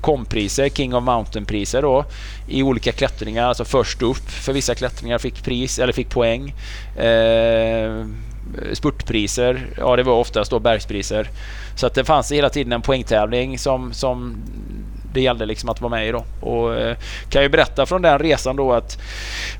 kompriser, 0.00 0.68
King 0.68 0.94
of 0.94 1.04
Mountain-priser 1.04 1.82
då 1.82 2.04
i 2.48 2.62
olika 2.62 2.92
klättringar. 2.92 3.48
Alltså 3.48 3.64
först 3.64 4.02
upp 4.02 4.30
för 4.30 4.52
vissa 4.52 4.74
klättringar 4.74 5.18
fick 5.18 5.44
pris 5.44 5.78
eller 5.78 5.92
fick 5.92 6.10
poäng. 6.10 6.54
Eh, 6.96 8.06
spurtpriser, 8.72 9.66
ja 9.76 9.96
det 9.96 10.02
var 10.02 10.12
oftast 10.12 10.50
då 10.50 10.58
bergspriser. 10.58 11.28
Så 11.74 11.86
att 11.86 11.94
det 11.94 12.04
fanns 12.04 12.32
hela 12.32 12.48
tiden 12.50 12.72
en 12.72 12.82
poängtävling 12.82 13.58
som, 13.58 13.92
som 13.92 14.36
det 15.12 15.20
gällde 15.20 15.46
liksom 15.46 15.68
att 15.68 15.80
vara 15.80 15.90
med 15.90 16.08
i 16.08 16.12
då. 16.12 16.24
Och 16.40 16.74
eh, 16.74 16.96
kan 17.30 17.42
ju 17.42 17.48
berätta 17.48 17.86
från 17.86 18.02
den 18.02 18.18
resan 18.18 18.56
då 18.56 18.72
att 18.72 18.98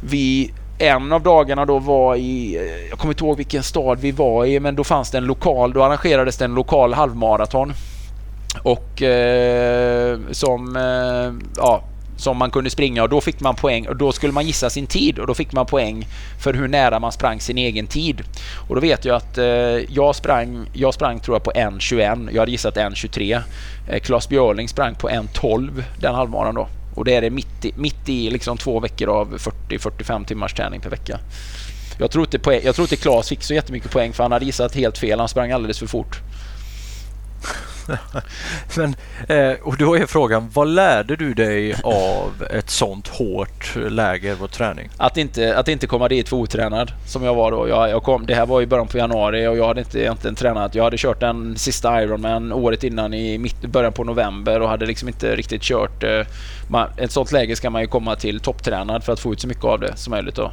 vi 0.00 0.52
en 0.78 1.12
av 1.12 1.22
dagarna 1.22 1.64
då 1.64 1.78
var 1.78 2.16
i, 2.16 2.56
eh, 2.56 2.88
jag 2.90 2.98
kommer 2.98 3.14
inte 3.14 3.24
ihåg 3.24 3.36
vilken 3.36 3.62
stad 3.62 3.98
vi 4.00 4.12
var 4.12 4.44
i, 4.44 4.60
men 4.60 4.76
då 4.76 4.84
fanns 4.84 5.10
det 5.10 5.18
en 5.18 5.24
lokal, 5.24 5.72
då 5.72 5.84
arrangerades 5.84 6.36
det 6.36 6.44
en 6.44 6.54
lokal 6.54 6.94
halvmaraton. 6.94 7.72
Och 8.62 9.02
eh, 9.02 10.18
som, 10.30 10.76
eh, 10.76 11.46
ja, 11.56 11.82
som 12.16 12.36
man 12.36 12.50
kunde 12.50 12.70
springa 12.70 13.02
och 13.02 13.08
då 13.08 13.20
fick 13.20 13.40
man 13.40 13.54
poäng 13.54 13.88
och 13.88 13.96
då 13.96 14.12
skulle 14.12 14.32
man 14.32 14.46
gissa 14.46 14.70
sin 14.70 14.86
tid 14.86 15.18
och 15.18 15.26
då 15.26 15.34
fick 15.34 15.52
man 15.52 15.66
poäng 15.66 16.06
för 16.42 16.54
hur 16.54 16.68
nära 16.68 17.00
man 17.00 17.12
sprang 17.12 17.40
sin 17.40 17.58
egen 17.58 17.86
tid. 17.86 18.22
Och 18.68 18.74
då 18.74 18.80
vet 18.80 19.04
jag 19.04 19.16
att 19.16 19.38
eh, 19.38 19.44
jag 19.94 20.16
sprang, 20.16 20.66
jag 20.72 20.94
sprang 20.94 21.20
tror 21.20 21.34
jag 21.34 21.44
på 21.44 21.50
1.21, 21.50 22.28
jag 22.32 22.40
hade 22.40 22.52
gissat 22.52 22.76
1.23. 22.76 23.42
Eh, 23.88 24.00
Claes 24.00 24.28
Björling 24.28 24.68
sprang 24.68 24.94
på 24.94 25.08
1.12 25.08 25.82
den 26.00 26.14
halvmaran 26.14 26.54
då. 26.54 26.68
Och 26.94 27.04
det 27.04 27.14
är 27.14 27.20
det 27.20 27.30
mitt 27.30 27.64
i, 27.64 27.72
mitt 27.76 28.08
i 28.08 28.30
liksom 28.30 28.56
två 28.56 28.80
veckor 28.80 29.08
av 29.08 29.36
40-45 29.68 30.24
timmars 30.24 30.54
träning 30.54 30.80
per 30.80 30.90
vecka. 30.90 31.18
Jag 31.98 32.10
tror, 32.10 32.24
inte 32.24 32.60
jag 32.64 32.74
tror 32.74 32.84
inte 32.84 32.96
Claes 32.96 33.28
fick 33.28 33.42
så 33.42 33.54
jättemycket 33.54 33.90
poäng 33.90 34.12
för 34.12 34.22
han 34.22 34.32
hade 34.32 34.44
gissat 34.44 34.74
helt 34.74 34.98
fel. 34.98 35.18
Han 35.18 35.28
sprang 35.28 35.52
alldeles 35.52 35.78
för 35.78 35.86
fort. 35.86 36.20
Men, 38.76 38.96
eh, 39.28 39.56
och 39.62 39.76
då 39.76 39.96
är 39.96 40.06
frågan, 40.06 40.50
vad 40.54 40.68
lärde 40.68 41.16
du 41.16 41.34
dig 41.34 41.76
av 41.82 42.44
ett 42.50 42.70
sånt 42.70 43.08
hårt 43.08 43.76
läger 43.76 44.42
och 44.42 44.50
träning? 44.50 44.90
Att 44.96 45.16
inte, 45.16 45.58
att 45.58 45.68
inte 45.68 45.86
komma 45.86 46.08
dit 46.08 46.28
för 46.28 46.36
otränad 46.36 46.92
som 47.06 47.24
jag 47.24 47.34
var 47.34 47.50
då. 47.50 47.68
Jag, 47.68 47.90
jag 47.90 48.02
kom, 48.02 48.26
det 48.26 48.34
här 48.34 48.46
var 48.46 48.62
i 48.62 48.66
början 48.66 48.86
på 48.86 48.98
januari 48.98 49.46
och 49.46 49.56
jag 49.56 49.66
hade 49.66 49.80
inte 49.80 50.00
egentligen 50.00 50.34
tränat. 50.34 50.74
Jag 50.74 50.84
hade 50.84 50.96
kört 50.96 51.20
den 51.20 51.56
sista 51.56 52.02
Ironman 52.02 52.52
året 52.52 52.84
innan 52.84 53.14
i 53.14 53.38
mitt, 53.38 53.60
början 53.60 53.92
på 53.92 54.04
november 54.04 54.60
och 54.60 54.68
hade 54.68 54.86
liksom 54.86 55.08
inte 55.08 55.36
riktigt 55.36 55.62
kört. 55.62 56.02
Eh, 56.02 56.20
man, 56.68 56.88
ett 56.96 57.12
sånt 57.12 57.32
läge 57.32 57.56
ska 57.56 57.70
man 57.70 57.82
ju 57.82 57.88
komma 57.88 58.16
till 58.16 58.40
topptränad 58.40 59.04
för 59.04 59.12
att 59.12 59.20
få 59.20 59.32
ut 59.32 59.40
så 59.40 59.48
mycket 59.48 59.64
av 59.64 59.80
det 59.80 59.96
som 59.96 60.10
möjligt. 60.10 60.34
Då. 60.34 60.52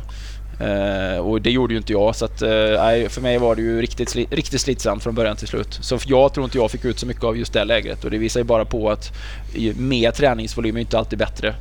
Eh, 0.63 1.17
och 1.17 1.41
det 1.41 1.51
gjorde 1.51 1.73
ju 1.73 1.77
inte 1.77 1.93
jag 1.93 2.15
så 2.15 2.25
att, 2.25 2.41
eh, 2.41 2.49
för 3.09 3.21
mig 3.21 3.37
var 3.37 3.55
det 3.55 3.61
ju 3.61 3.81
riktigt, 3.81 4.09
sli 4.09 4.27
riktigt 4.31 4.61
slitsamt 4.61 5.03
från 5.03 5.15
början 5.15 5.35
till 5.35 5.47
slut. 5.47 5.79
Så 5.81 5.97
jag 6.05 6.33
tror 6.33 6.43
inte 6.43 6.57
jag 6.57 6.71
fick 6.71 6.85
ut 6.85 6.99
så 6.99 7.05
mycket 7.05 7.23
av 7.23 7.37
just 7.37 7.53
det 7.53 7.65
lägret 7.65 8.03
och 8.03 8.11
det 8.11 8.17
visar 8.17 8.39
ju 8.39 8.43
bara 8.43 8.65
på 8.65 8.89
att 8.89 9.11
mer 9.77 10.11
träningsvolym 10.11 10.75
är 10.75 10.79
inte 10.81 10.97
alltid 10.97 11.19
bättre. 11.19 11.55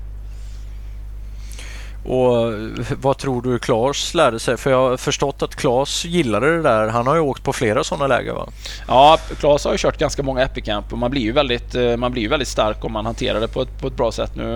Och 2.05 2.53
vad 3.01 3.19
tror 3.19 3.43
du 3.43 3.59
Klas 3.59 4.15
lärde 4.15 4.39
sig? 4.39 4.57
För 4.57 4.71
jag 4.71 4.89
har 4.91 4.97
förstått 4.97 5.43
att 5.43 5.57
Klas 5.57 6.05
gillade 6.05 6.57
det 6.57 6.63
där. 6.63 6.89
Han 6.89 7.07
har 7.07 7.15
ju 7.15 7.21
åkt 7.21 7.45
på 7.45 7.53
flera 7.53 7.85
sådana 7.85 8.07
läger 8.07 8.33
va? 8.33 8.49
Ja, 8.89 9.19
Klas 9.39 9.65
har 9.65 9.73
ju 9.73 9.79
kört 9.79 9.99
ganska 9.99 10.23
många 10.23 10.43
Epicamp 10.43 10.93
och 10.93 10.99
man 10.99 11.11
blir 11.11 11.23
ju 11.23 11.33
väldigt, 11.33 11.75
eh, 11.75 11.97
man 11.97 12.13
blir 12.13 12.29
väldigt 12.29 12.49
stark 12.49 12.85
om 12.85 12.93
man 12.93 13.07
hanterar 13.07 13.41
det 13.41 13.49
på 13.49 13.63
ett, 13.63 13.81
på 13.81 13.87
ett 13.87 13.97
bra 13.97 14.13
sätt. 14.13 14.37
Nu 14.37 14.47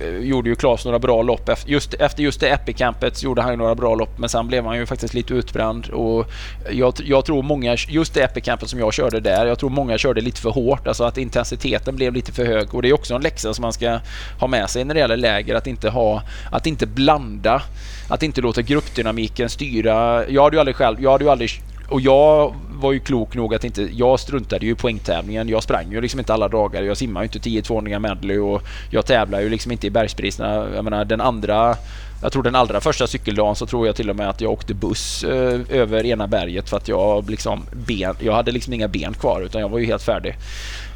eh, 0.00 0.08
gjorde 0.08 0.48
ju 0.48 0.54
Klas 0.54 0.84
några 0.84 0.98
bra 0.98 1.22
lopp. 1.22 1.50
Just, 1.66 1.94
efter 1.94 2.22
just 2.22 2.40
det 2.40 2.48
Epicampet 2.48 3.22
gjorde 3.22 3.42
han 3.42 3.58
några 3.58 3.74
bra 3.74 3.94
lopp 3.94 4.18
men 4.18 4.28
sen 4.28 4.46
blev 4.48 4.64
han 4.64 4.76
ju 4.76 4.86
faktiskt 4.86 5.14
lite 5.14 5.34
utbränd. 5.34 5.86
Och 5.86 6.26
jag, 6.70 6.94
jag 7.04 7.24
tror 7.24 7.42
många, 7.42 7.76
just 7.88 8.14
det 8.14 8.20
Epicampet 8.20 8.70
som 8.70 8.78
jag 8.78 8.92
körde 8.94 9.20
där, 9.20 9.46
jag 9.46 9.58
tror 9.58 9.70
många 9.70 9.98
körde 9.98 10.20
lite 10.20 10.40
för 10.40 10.50
hårt. 10.50 10.86
Alltså 10.86 11.04
att 11.04 11.18
intensiteten 11.18 11.96
blev 11.96 12.12
lite 12.12 12.32
för 12.32 12.44
hög. 12.44 12.74
Och 12.74 12.82
det 12.82 12.88
är 12.88 12.92
också 12.92 13.14
en 13.14 13.22
läxa 13.22 13.54
som 13.54 13.62
man 13.62 13.72
ska 13.72 13.98
ha 14.38 14.46
med 14.46 14.70
sig 14.70 14.84
när 14.84 14.94
det 14.94 15.00
gäller 15.00 15.15
läger. 15.16 15.54
Att 15.54 15.66
inte, 15.66 15.90
ha, 15.90 16.22
att 16.50 16.66
inte 16.66 16.86
blanda. 16.86 17.62
Att 18.08 18.22
inte 18.22 18.40
låta 18.40 18.62
gruppdynamiken 18.62 19.48
styra. 19.48 20.28
Jag 20.28 20.42
hade 20.42 20.56
ju 20.56 20.60
aldrig 20.60 20.76
själv, 20.76 21.02
jag 21.02 21.12
hade 21.12 21.24
ju 21.24 21.30
aldrig 21.30 21.50
och 21.88 22.00
jag 22.00 22.54
var 22.70 22.92
ju 22.92 23.00
klok 23.00 23.34
nog 23.34 23.54
att 23.54 23.64
inte... 23.64 23.88
Jag 23.92 24.20
struntade 24.20 24.66
ju 24.66 24.72
i 24.72 24.74
poängtävlingen. 24.74 25.48
Jag 25.48 25.62
sprang 25.62 25.92
ju 25.92 26.00
liksom 26.00 26.20
inte 26.20 26.34
alla 26.34 26.48
dagar. 26.48 26.82
Jag 26.82 26.96
simmar 26.96 27.20
ju 27.20 27.24
inte 27.24 27.38
10 27.38 27.62
200 27.62 27.98
medley 27.98 28.38
och 28.38 28.62
jag 28.90 29.06
tävlar 29.06 29.40
ju 29.40 29.48
liksom 29.48 29.72
inte 29.72 29.86
i 29.86 29.90
bergspriserna. 29.90 30.68
Jag 30.74 30.84
menar 30.84 31.04
den 31.04 31.20
andra... 31.20 31.76
Jag 32.22 32.32
tror 32.32 32.42
den 32.42 32.54
allra 32.54 32.80
första 32.80 33.06
cykeldagen 33.06 33.56
så 33.56 33.66
tror 33.66 33.86
jag 33.86 33.96
till 33.96 34.10
och 34.10 34.16
med 34.16 34.28
att 34.28 34.40
jag 34.40 34.52
åkte 34.52 34.74
buss 34.74 35.24
eh, 35.24 35.60
över 35.70 36.06
ena 36.06 36.26
berget 36.26 36.68
för 36.68 36.76
att 36.76 36.88
jag 36.88 37.30
liksom 37.30 37.66
ben, 37.72 38.14
jag 38.20 38.32
hade 38.32 38.52
liksom 38.52 38.72
inga 38.72 38.88
ben 38.88 39.14
kvar 39.14 39.40
utan 39.40 39.60
jag 39.60 39.68
var 39.68 39.78
ju 39.78 39.86
helt 39.86 40.02
färdig. 40.02 40.36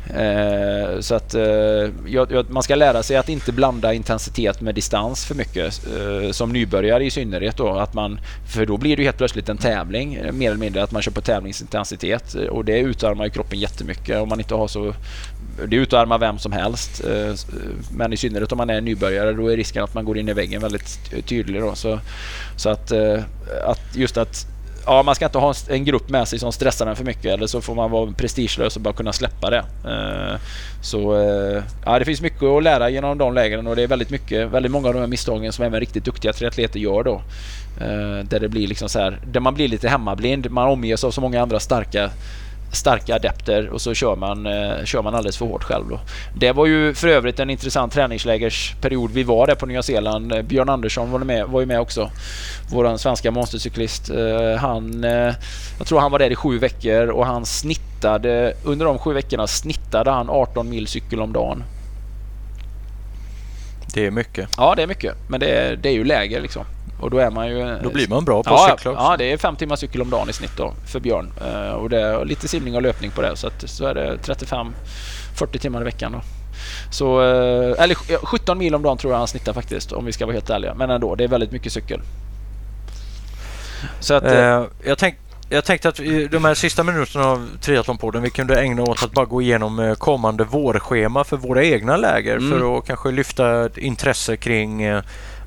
Eh, 0.08 1.00
så 1.00 1.14
att 1.14 1.34
eh, 1.34 1.42
jag, 2.06 2.50
man 2.50 2.62
ska 2.62 2.74
lära 2.74 3.02
sig 3.02 3.16
att 3.16 3.28
inte 3.28 3.52
blanda 3.52 3.94
intensitet 3.94 4.60
med 4.60 4.74
distans 4.74 5.24
för 5.24 5.34
mycket. 5.34 5.86
Eh, 5.86 6.30
som 6.30 6.52
nybörjare 6.52 7.04
i 7.04 7.10
synnerhet 7.10 7.56
då. 7.56 7.68
Att 7.68 7.94
man, 7.94 8.20
för 8.46 8.66
då 8.66 8.76
blir 8.76 8.96
det 8.96 9.02
helt 9.02 9.16
plötsligt 9.16 9.48
en 9.48 9.58
tävling. 9.58 10.18
Mer 10.32 10.50
eller 10.50 10.60
mindre 10.60 10.82
att 10.82 10.92
man 10.92 11.02
kör 11.02 11.12
på 11.12 11.20
tävlingsintensitet. 11.20 12.34
Och 12.34 12.64
det 12.64 12.78
utarmar 12.78 13.24
ju 13.24 13.30
kroppen 13.30 13.58
jättemycket 13.58 14.22
om 14.22 14.28
man 14.28 14.40
inte 14.40 14.54
har 14.54 14.68
så... 14.68 14.94
Det 15.68 15.76
utarmar 15.76 16.18
vem 16.18 16.38
som 16.38 16.52
helst. 16.52 17.04
Eh, 17.04 17.34
men 17.92 18.12
i 18.12 18.16
synnerhet 18.16 18.52
om 18.52 18.58
man 18.58 18.70
är 18.70 18.80
nybörjare 18.80 19.32
då 19.32 19.48
är 19.52 19.56
risken 19.56 19.84
att 19.84 19.94
man 19.94 20.04
går 20.04 20.18
in 20.18 20.28
i 20.28 20.32
väggen 20.32 20.62
väldigt 20.62 20.98
tydlig. 21.26 21.60
Då. 21.60 21.74
Så, 21.74 22.00
så 22.56 22.68
att, 22.68 22.92
eh, 22.92 23.22
att 23.64 23.96
just 23.96 24.16
att 24.16 24.46
ja, 24.86 25.02
man 25.02 25.14
ska 25.14 25.24
inte 25.24 25.38
ha 25.38 25.54
en 25.68 25.84
grupp 25.84 26.08
med 26.08 26.28
sig 26.28 26.38
som 26.38 26.52
stressar 26.52 26.86
en 26.86 26.96
för 26.96 27.04
mycket 27.04 27.24
eller 27.24 27.46
så 27.46 27.60
får 27.60 27.74
man 27.74 27.90
vara 27.90 28.12
prestigelös 28.12 28.76
och 28.76 28.82
bara 28.82 28.94
kunna 28.94 29.12
släppa 29.12 29.50
det. 29.50 29.64
Eh, 29.84 30.40
så 30.82 31.16
eh, 31.16 31.62
ja, 31.84 31.98
det 31.98 32.04
finns 32.04 32.20
mycket 32.20 32.42
att 32.42 32.62
lära 32.62 32.90
genom 32.90 33.18
de 33.18 33.34
lägren 33.34 33.66
och 33.66 33.76
det 33.76 33.82
är 33.82 33.86
väldigt 33.86 34.10
mycket, 34.10 34.48
väldigt 34.48 34.72
många 34.72 34.88
av 34.88 34.94
de 34.94 35.00
här 35.00 35.06
misstagen 35.06 35.52
som 35.52 35.64
även 35.64 35.80
riktigt 35.80 36.04
duktiga 36.04 36.32
triatleter 36.32 36.80
gör 36.80 37.02
då. 37.02 37.22
Eh, 37.80 38.24
där 38.24 38.40
det 38.40 38.48
blir 38.48 38.66
liksom 38.66 38.88
så 38.88 38.98
här, 38.98 39.18
där 39.26 39.40
man 39.40 39.54
blir 39.54 39.68
lite 39.68 39.88
hemmablind. 39.88 40.50
Man 40.50 40.68
omges 40.68 41.04
av 41.04 41.10
så 41.10 41.20
många 41.20 41.42
andra 41.42 41.60
starka 41.60 42.10
starka 42.72 43.14
adepter 43.14 43.68
och 43.68 43.80
så 43.80 43.94
kör 43.94 44.16
man, 44.16 44.46
eh, 44.46 44.84
kör 44.84 45.02
man 45.02 45.14
alldeles 45.14 45.36
för 45.36 45.46
hårt 45.46 45.64
själv. 45.64 45.88
Då. 45.88 46.00
Det 46.36 46.52
var 46.52 46.66
ju 46.66 46.94
för 46.94 47.08
övrigt 47.08 47.40
en 47.40 47.50
intressant 47.50 47.92
träningslägersperiod 47.92 49.10
vi 49.10 49.22
var 49.22 49.46
där 49.46 49.54
på 49.54 49.66
Nya 49.66 49.82
Zeeland. 49.82 50.32
Eh, 50.32 50.42
Björn 50.42 50.68
Andersson 50.68 51.10
var, 51.10 51.18
med, 51.18 51.46
var 51.46 51.60
ju 51.60 51.66
med 51.66 51.80
också. 51.80 52.10
Vår 52.70 52.96
svenska 52.96 53.30
monstercyklist. 53.30 54.10
Eh, 54.10 54.56
han, 54.58 55.02
jag 55.78 55.86
tror 55.86 56.00
han 56.00 56.12
var 56.12 56.18
där 56.18 56.30
i 56.30 56.36
sju 56.36 56.58
veckor 56.58 57.06
och 57.06 57.26
han 57.26 57.46
snittade, 57.46 58.54
under 58.64 58.86
de 58.86 58.98
sju 58.98 59.12
veckorna 59.12 59.46
snittade 59.46 60.10
han 60.10 60.30
18 60.30 60.70
mil 60.70 60.86
cykel 60.86 61.20
om 61.20 61.32
dagen. 61.32 61.64
Det 63.94 64.06
är 64.06 64.10
mycket. 64.10 64.48
Ja, 64.56 64.74
det 64.74 64.82
är 64.82 64.86
mycket. 64.86 65.14
Men 65.28 65.40
det 65.40 65.46
är, 65.46 65.76
det 65.76 65.88
är 65.88 65.92
ju 65.92 66.04
läger 66.04 66.40
liksom. 66.40 66.64
Och 67.00 67.10
då 67.10 67.18
är 67.18 67.30
man 67.30 67.48
ju... 67.48 67.78
Då 67.82 67.90
blir 67.90 68.08
man 68.08 68.24
bra 68.24 68.42
på 68.42 68.50
ja, 68.50 68.54
att 68.54 68.78
cykla 68.78 68.90
också. 68.92 69.02
Ja, 69.02 69.16
det 69.16 69.32
är 69.32 69.36
fem 69.36 69.56
timmar 69.56 69.76
cykel 69.76 70.02
om 70.02 70.10
dagen 70.10 70.30
i 70.30 70.32
snitt 70.32 70.56
då 70.56 70.74
för 70.86 71.00
Björn. 71.00 71.32
Uh, 71.42 71.72
och 71.72 71.90
det 71.90 72.00
är 72.00 72.24
lite 72.24 72.48
simning 72.48 72.76
och 72.76 72.82
löpning 72.82 73.10
på 73.10 73.22
det. 73.22 73.36
Så, 73.36 73.46
att, 73.46 73.70
så 73.70 73.86
är 73.86 73.94
det 73.94 74.16
35-40 75.36 75.58
timmar 75.58 75.80
i 75.80 75.84
veckan 75.84 76.12
då. 76.12 76.20
Så, 76.90 77.20
uh, 77.20 77.82
eller 77.82 77.94
17 78.26 78.58
mil 78.58 78.74
om 78.74 78.82
dagen 78.82 78.98
tror 78.98 79.12
jag 79.12 79.18
han 79.18 79.28
snittar 79.28 79.52
faktiskt 79.52 79.92
om 79.92 80.04
vi 80.04 80.12
ska 80.12 80.26
vara 80.26 80.34
helt 80.34 80.50
ärliga. 80.50 80.74
Men 80.74 80.90
ändå, 80.90 81.14
det 81.14 81.24
är 81.24 81.28
väldigt 81.28 81.52
mycket 81.52 81.72
cykel. 81.72 82.00
Så 84.00 84.14
att, 84.14 84.24
uh, 84.24 84.66
jag 84.84 84.98
tänkte 84.98 85.22
jag 85.52 85.64
tänkte 85.64 85.88
att 85.88 85.96
de 86.30 86.44
här 86.44 86.54
sista 86.54 86.82
minuterna 86.82 87.24
av 87.24 87.48
Triathlonpodden 87.60 88.22
vi 88.22 88.30
kunde 88.30 88.60
ägna 88.60 88.82
åt 88.82 89.02
att 89.02 89.12
bara 89.12 89.24
gå 89.24 89.42
igenom 89.42 89.96
kommande 89.98 90.44
vårschema 90.44 91.24
för 91.24 91.36
våra 91.36 91.64
egna 91.64 91.96
läger 91.96 92.36
mm. 92.36 92.50
för 92.50 92.78
att 92.78 92.86
kanske 92.86 93.10
lyfta 93.10 93.68
intresse 93.76 94.36
kring 94.36 94.82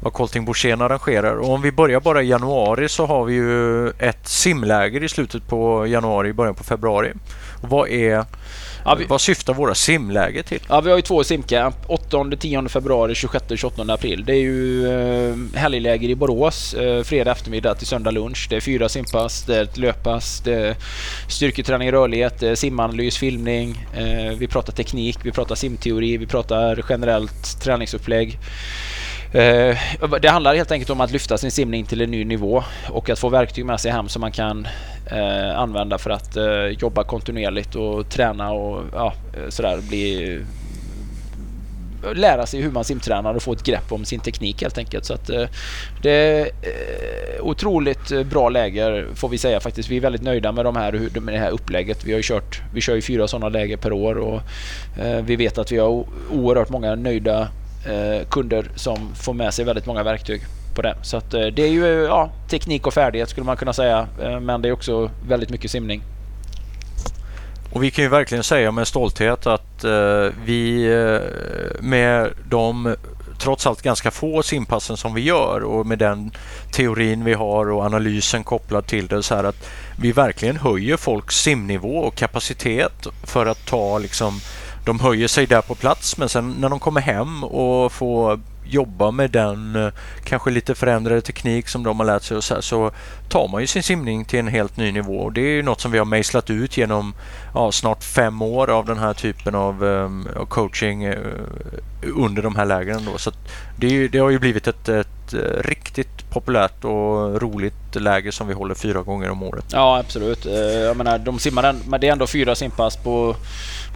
vad 0.04 0.14
Colting 0.14 0.46
Borssén 0.46 0.82
arrangerar. 0.82 1.36
Och 1.36 1.50
om 1.50 1.62
vi 1.62 1.72
börjar 1.72 2.00
bara 2.00 2.24
i 2.24 2.28
januari 2.28 2.90
så 2.90 3.06
har 3.06 3.26
vi 3.26 3.34
ju 3.34 3.90
ett 3.90 4.28
simläger 4.28 5.04
i 5.04 5.10
slutet 5.10 5.48
på 5.48 5.88
januari, 5.88 6.34
början 6.34 6.56
på 6.56 6.64
februari. 6.64 7.14
Och 7.62 7.70
vad 7.70 7.90
är 7.90 8.26
Ja, 8.86 8.96
vi... 8.96 9.06
Vad 9.06 9.22
syftar 9.22 9.54
våra 9.54 9.76
simläger 9.76 10.44
till? 10.44 10.60
Ja, 10.70 10.82
vi 10.82 10.90
har 10.90 10.98
ju 10.98 11.02
två 11.02 11.24
simcamp. 11.24 11.76
8-10 11.88 12.68
februari, 12.68 13.14
26-28 13.14 13.94
april. 13.94 14.24
Det 14.26 14.34
är 14.34 14.42
ju 14.42 14.88
eh, 14.88 15.36
helgläger 15.60 16.10
i 16.10 16.16
Borås. 16.16 16.74
Eh, 16.74 17.04
fredag 17.04 17.32
eftermiddag 17.32 17.76
till 17.76 17.88
söndag 17.88 18.12
lunch. 18.12 18.48
Det 18.50 18.56
är 18.56 18.62
fyra 18.62 18.90
simpass, 18.90 19.44
det 19.44 19.58
är 19.58 19.64
ett 19.64 19.78
löppass, 19.78 20.42
det 20.46 20.54
är 20.54 20.76
styrketräning, 21.28 21.92
rörlighet, 21.92 22.60
simanalys, 22.60 23.18
filmning. 23.18 23.86
Eh, 23.98 24.38
vi 24.38 24.48
pratar 24.48 24.74
teknik, 24.74 25.18
vi 25.24 25.32
pratar 25.32 25.56
simteori, 25.56 26.18
vi 26.18 26.28
pratar 26.28 26.86
generellt 26.90 27.62
träningsupplägg. 27.62 28.40
Eh, 29.34 29.78
det 30.22 30.28
handlar 30.28 30.56
helt 30.56 30.72
enkelt 30.72 30.90
om 30.90 31.02
att 31.02 31.12
lyfta 31.12 31.38
sin 31.38 31.52
simning 31.52 31.86
till 31.86 32.02
en 32.02 32.12
ny 32.12 32.26
nivå 32.26 32.64
och 32.90 33.10
att 33.10 33.20
få 33.20 33.30
verktyg 33.30 33.66
med 33.66 33.80
sig 33.80 33.92
hem 33.92 34.10
som 34.10 34.22
man 34.22 34.32
kan 34.32 34.68
eh, 35.06 35.60
använda 35.60 35.98
för 35.98 36.10
att 36.10 36.38
eh, 36.38 36.66
jobba 36.66 37.04
kontinuerligt 37.04 37.76
och 37.76 38.10
träna 38.10 38.52
och 38.52 38.84
ja, 38.94 39.14
sådär 39.50 39.78
bli 39.90 40.40
lära 42.16 42.46
sig 42.46 42.62
hur 42.62 42.72
man 42.72 42.84
simtränar 42.84 43.34
och 43.34 43.44
få 43.44 43.54
ett 43.54 43.64
grepp 43.64 43.92
om 43.92 44.06
sin 44.06 44.20
teknik 44.20 44.62
helt 44.62 44.78
enkelt. 44.78 45.06
Så 45.06 45.14
att, 45.14 45.30
eh, 45.30 45.46
det 46.02 46.12
är 46.12 46.46
eh, 46.46 47.42
otroligt 47.42 48.26
bra 48.26 48.50
läger 48.50 49.08
får 49.16 49.30
vi 49.30 49.38
säga 49.38 49.60
faktiskt. 49.60 49.90
Vi 49.90 49.98
är 49.98 50.02
väldigt 50.02 50.22
nöjda 50.22 50.52
med, 50.52 50.66
de 50.66 50.76
här, 50.76 51.20
med 51.20 51.34
det 51.34 51.40
här 51.40 51.52
upplägget. 51.52 52.06
Vi 52.06 52.12
har 52.12 52.18
ju 52.18 52.24
kört, 52.24 52.62
vi 52.74 52.82
kör 52.82 52.96
ju 52.96 53.02
fyra 53.02 53.28
sådana 53.28 53.50
läger 53.50 53.78
per 53.78 53.94
år 53.94 54.16
och 54.16 54.42
eh, 55.00 55.22
vi 55.26 55.36
vet 55.36 55.58
att 55.58 55.72
vi 55.72 55.78
har 55.78 56.06
oerhört 56.32 56.70
många 56.70 56.96
nöjda 56.96 57.48
eh, 57.86 58.28
kunder 58.30 58.66
som 58.76 59.16
får 59.16 59.34
med 59.34 59.54
sig 59.54 59.66
väldigt 59.66 59.86
många 59.86 60.04
verktyg 60.04 60.42
på 60.76 60.82
det. 60.82 60.96
Så 61.02 61.18
att, 61.18 61.34
eh, 61.34 61.46
det 61.46 61.64
är 61.64 61.72
ju 61.72 61.86
eh, 61.86 62.08
ja, 62.08 62.32
teknik 62.50 62.88
och 62.88 62.94
färdighet 62.94 63.30
skulle 63.30 63.46
man 63.46 63.58
kunna 63.58 63.74
säga. 63.74 64.08
Eh, 64.22 64.40
men 64.40 64.62
det 64.62 64.68
är 64.68 64.74
också 64.74 65.12
väldigt 65.28 65.50
mycket 65.50 65.72
simning. 65.72 66.02
Och 67.72 67.84
vi 67.84 67.92
kan 67.92 68.04
ju 68.04 68.10
verkligen 68.10 68.44
säga 68.44 68.72
med 68.72 68.88
stolthet 68.88 69.48
att 69.48 69.84
eh, 69.84 70.28
vi 70.46 70.86
eh, 70.86 71.82
med 71.82 72.30
de 72.50 72.96
trots 73.38 73.68
allt 73.68 73.82
ganska 73.82 74.12
få 74.12 74.44
simpassen 74.44 74.98
som 74.98 75.14
vi 75.14 75.22
gör 75.22 75.64
och 75.64 75.86
med 75.86 76.00
den 76.00 76.32
teorin 76.72 77.24
vi 77.24 77.34
har 77.34 77.72
och 77.72 77.84
analysen 77.84 78.44
kopplad 78.44 78.88
till 78.88 79.08
det 79.08 79.24
så 79.24 79.36
här 79.36 79.44
att 79.44 79.70
vi 80.00 80.12
verkligen 80.12 80.58
höjer 80.58 80.98
folks 80.98 81.36
simnivå 81.36 81.98
och 81.98 82.16
kapacitet 82.16 83.08
för 83.24 83.46
att 83.46 83.66
ta 83.66 83.98
liksom 83.98 84.40
de 84.86 85.00
höjer 85.00 85.28
sig 85.28 85.46
där 85.46 85.62
på 85.62 85.76
plats 85.76 86.18
men 86.18 86.30
sen 86.30 86.56
när 86.60 86.70
de 86.70 86.80
kommer 86.80 87.02
hem 87.02 87.44
och 87.44 87.92
får 87.92 88.40
jobba 88.66 89.12
med 89.12 89.32
den 89.32 89.76
eh, 89.76 89.94
kanske 90.24 90.52
lite 90.52 90.76
förändrade 90.76 91.22
teknik 91.22 91.68
som 91.68 91.84
de 91.84 92.00
har 92.00 92.06
lärt 92.06 92.24
sig 92.24 92.38
och 92.38 92.44
så, 92.44 92.54
här, 92.54 92.62
så 92.62 92.92
tar 93.30 93.48
man 93.48 93.62
ju 93.62 93.68
sin 93.68 93.84
simning 93.84 94.26
till 94.26 94.40
en 94.40 94.48
helt 94.48 94.78
ny 94.78 94.92
nivå. 94.92 95.20
Och 95.20 95.34
det 95.34 95.42
är 95.42 95.50
ju 95.50 95.64
något 95.64 95.82
som 95.82 95.92
vi 95.92 95.98
har 95.98 96.06
mejslat 96.06 96.50
ut 96.50 96.78
genom 96.78 97.14
ja, 97.54 97.72
snart 97.72 98.04
fem 98.04 98.42
år 98.42 98.70
av 98.70 98.86
den 98.86 98.98
här 98.98 99.14
typen 99.14 99.56
av 99.56 99.84
um, 99.84 100.28
coaching 100.48 101.08
uh, 101.08 101.18
under 102.16 102.42
de 102.42 102.56
här 102.56 102.66
lägren. 102.66 103.06
Då. 103.06 103.18
Så 103.18 103.32
det, 103.78 104.08
det, 104.08 104.20
har 104.20 104.30
ju 104.30 104.40
blivit 104.40 104.68
ett, 104.68 104.90
ett 104.90 105.23
ett 105.34 105.56
eh, 105.56 105.70
riktigt 105.70 106.30
populärt 106.30 106.84
och 106.84 107.42
roligt 107.42 107.96
läger 107.96 108.32
som 108.32 108.48
vi 108.48 108.54
håller 108.54 108.76
fyra 108.76 109.02
gånger 109.02 109.30
om 109.30 109.44
året. 109.44 109.66
Ja, 109.72 109.98
absolut. 110.00 110.46
Eh, 110.46 110.54
jag 110.54 110.98
menar, 110.98 111.18
de 111.18 111.40
simmar 111.40 111.64
en, 111.64 111.82
men 111.88 112.02
det 112.02 112.08
är 112.08 112.12
ändå 112.12 112.28
fyra 112.28 112.56
simpass 112.56 112.98
på, 112.98 113.36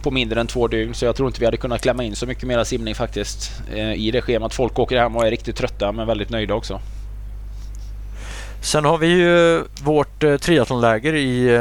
på 0.02 0.10
mindre 0.10 0.40
än 0.40 0.46
två 0.46 0.68
dygn 0.68 0.94
så 0.94 1.04
jag 1.04 1.16
tror 1.16 1.28
inte 1.28 1.40
vi 1.40 1.46
hade 1.46 1.56
kunnat 1.56 1.82
klämma 1.82 2.02
in 2.02 2.16
så 2.16 2.26
mycket 2.26 2.44
mer 2.44 2.64
simning 2.64 2.94
faktiskt 2.94 3.52
eh, 3.74 3.92
i 3.92 4.10
det 4.10 4.22
schemat. 4.22 4.54
Folk 4.54 4.78
åker 4.78 4.98
hem 4.98 5.16
och 5.16 5.26
är 5.26 5.30
riktigt 5.30 5.56
trötta 5.56 5.92
men 5.92 6.06
väldigt 6.06 6.30
nöjda 6.30 6.54
också. 6.54 6.80
Sen 8.62 8.84
har 8.84 8.98
vi 8.98 9.06
ju 9.06 9.62
vårt 9.82 10.20
triathlonläger 10.40 11.14
i, 11.14 11.58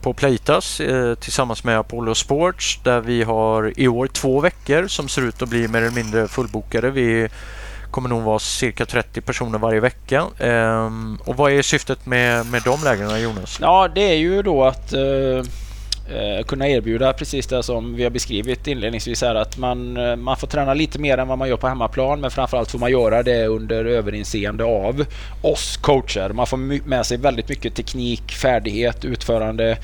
på 0.00 0.12
Playtas 0.12 0.80
tillsammans 1.20 1.64
med 1.64 1.78
Apollo 1.78 2.14
Sports 2.14 2.80
där 2.84 3.00
vi 3.00 3.22
har 3.22 3.72
i 3.76 3.88
år 3.88 4.06
två 4.06 4.40
veckor 4.40 4.86
som 4.86 5.08
ser 5.08 5.22
ut 5.22 5.42
att 5.42 5.48
bli 5.48 5.68
mer 5.68 5.82
eller 5.82 5.94
mindre 5.94 6.28
fullbokade. 6.28 6.90
Vi 6.90 7.28
kommer 7.90 8.08
nog 8.08 8.22
vara 8.22 8.38
cirka 8.38 8.86
30 8.86 9.20
personer 9.20 9.58
varje 9.58 9.80
vecka. 9.80 10.26
Ehm, 10.38 11.18
och 11.24 11.36
vad 11.36 11.52
är 11.52 11.62
syftet 11.62 12.06
med, 12.06 12.46
med 12.46 12.62
de 12.62 12.84
lägren 12.84 13.22
Jonas? 13.22 13.58
Ja, 13.60 13.88
det 13.94 14.00
är 14.00 14.16
ju 14.16 14.42
då 14.42 14.64
att 14.64 14.92
eh, 14.92 15.42
Eh, 16.10 16.44
kunna 16.44 16.68
erbjuda 16.68 17.12
precis 17.12 17.46
det 17.46 17.62
som 17.62 17.94
vi 17.94 18.02
har 18.02 18.10
beskrivit 18.10 18.66
inledningsvis 18.66 19.22
här 19.22 19.34
att 19.34 19.58
man, 19.58 19.96
eh, 19.96 20.16
man 20.16 20.36
får 20.36 20.46
träna 20.46 20.74
lite 20.74 20.98
mer 20.98 21.18
än 21.18 21.28
vad 21.28 21.38
man 21.38 21.48
gör 21.48 21.56
på 21.56 21.68
hemmaplan 21.68 22.20
men 22.20 22.30
framförallt 22.30 22.70
får 22.70 22.78
man 22.78 22.90
göra 22.90 23.22
det 23.22 23.46
under 23.46 23.84
överinseende 23.84 24.64
av 24.64 25.04
oss 25.42 25.76
coacher. 25.76 26.28
Man 26.32 26.46
får 26.46 26.56
med 26.88 27.06
sig 27.06 27.16
väldigt 27.16 27.48
mycket 27.48 27.74
teknik, 27.74 28.32
färdighet, 28.32 29.04
utförande. 29.04 29.78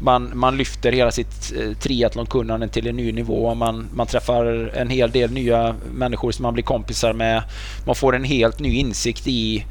Man, 0.00 0.30
man 0.34 0.56
lyfter 0.56 0.92
hela 0.92 1.10
sitt 1.10 1.52
eh, 1.56 1.78
triathlonkunnande 1.78 2.68
till 2.68 2.86
en 2.86 2.96
ny 2.96 3.12
nivå. 3.12 3.54
Man, 3.54 3.88
man 3.94 4.06
träffar 4.06 4.44
en 4.74 4.90
hel 4.90 5.10
del 5.10 5.30
nya 5.30 5.74
människor 5.92 6.32
som 6.32 6.42
man 6.42 6.54
blir 6.54 6.64
kompisar 6.64 7.12
med. 7.12 7.42
Man 7.86 7.94
får 7.94 8.16
en 8.16 8.24
helt 8.24 8.58
ny 8.58 8.74
insikt 8.74 9.26
i 9.26 9.64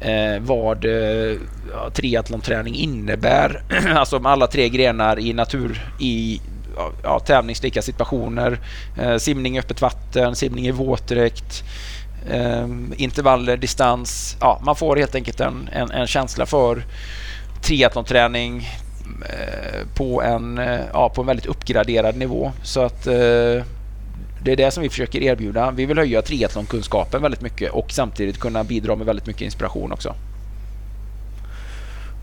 eh, 0.00 0.40
vad 0.40 0.84
eh, 0.84 1.36
triathlonträning 1.92 2.74
innebär. 2.74 3.62
alltså 3.94 4.20
med 4.20 4.32
alla 4.32 4.46
tre 4.46 4.68
grenar 4.68 5.18
i 5.18 5.32
natur 5.32 5.92
i 5.98 6.40
ja, 7.02 7.20
tävlingslika 7.20 7.82
situationer. 7.82 8.58
Eh, 8.98 9.16
simning 9.16 9.56
i 9.56 9.60
öppet 9.60 9.82
vatten, 9.82 10.36
simning 10.36 10.66
i 10.66 10.70
våtdräkt, 10.70 11.64
eh, 12.30 12.68
intervaller, 12.96 13.56
distans. 13.56 14.36
Ja, 14.40 14.60
man 14.64 14.76
får 14.76 14.96
helt 14.96 15.14
enkelt 15.14 15.40
en, 15.40 15.68
en, 15.72 15.90
en 15.90 16.06
känsla 16.06 16.46
för 16.46 16.82
triathlonträning 17.62 18.68
eh, 19.28 19.86
på 19.94 20.22
en, 20.22 20.58
eh, 20.58 20.80
ja, 20.92 21.08
på 21.08 21.20
en 21.20 21.26
väldigt 21.26 21.46
uppgraderad 21.46 22.16
nivå. 22.16 22.52
Så 22.62 22.80
att 22.80 23.06
eh, 23.06 23.62
det 24.42 24.52
är 24.52 24.56
det 24.56 24.70
som 24.70 24.82
vi 24.82 24.88
försöker 24.88 25.22
erbjuda. 25.22 25.70
Vi 25.70 25.86
vill 25.86 25.98
höja 25.98 26.22
triathlonkunskapen 26.22 27.22
väldigt 27.22 27.40
mycket 27.40 27.72
och 27.72 27.92
samtidigt 27.92 28.38
kunna 28.40 28.64
bidra 28.64 28.96
med 28.96 29.06
väldigt 29.06 29.26
mycket 29.26 29.42
inspiration 29.42 29.92
också. 29.92 30.14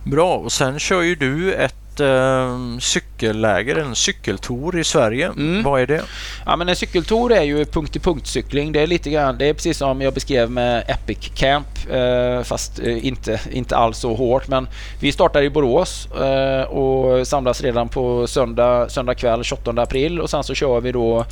Bra, 0.04 0.36
och 0.36 0.52
sen 0.52 0.80
kör 0.80 1.02
ju 1.02 1.16
du 1.16 1.54
ett 1.54 1.76
eh, 2.00 2.58
cykelläger, 2.80 3.76
en 3.76 3.96
cykeltour 3.96 4.80
i 4.80 4.84
Sverige. 4.84 5.26
Mm. 5.28 5.64
Vad 5.64 5.82
är 5.82 5.88
det? 5.88 6.04
Ja, 6.46 6.56
men 6.56 6.70
en 6.70 6.76
cykeltour 6.76 7.32
är 7.32 7.42
ju 7.42 7.66
punkt-till-punkt-cykling. 7.66 8.72
Det 8.72 8.82
är 8.82 8.88
lite 8.88 9.10
grann, 9.10 9.38
det 9.38 9.46
är 9.46 9.54
precis 9.54 9.78
som 9.78 10.02
jag 10.02 10.14
beskrev 10.14 10.52
med 10.52 10.84
Epic 10.88 11.32
Camp, 11.36 11.68
eh, 11.92 12.44
fast 12.44 12.80
eh, 12.80 13.06
inte, 13.06 13.40
inte 13.52 13.78
alls 13.78 13.98
så 13.98 14.16
hårt. 14.16 14.48
Men 14.48 14.68
vi 15.00 15.12
startar 15.12 15.42
i 15.42 15.50
Borås 15.50 16.08
eh, 16.12 16.62
och 16.62 17.28
samlas 17.28 17.62
redan 17.62 17.90
på 17.90 18.28
söndag, 18.28 18.90
söndag 18.90 19.16
kväll 19.16 19.44
28 19.44 19.72
april 19.72 20.20
och 20.20 20.30
sen 20.30 20.44
så 20.44 20.54
kör 20.54 20.82
vi 20.82 20.92
då 20.92 21.26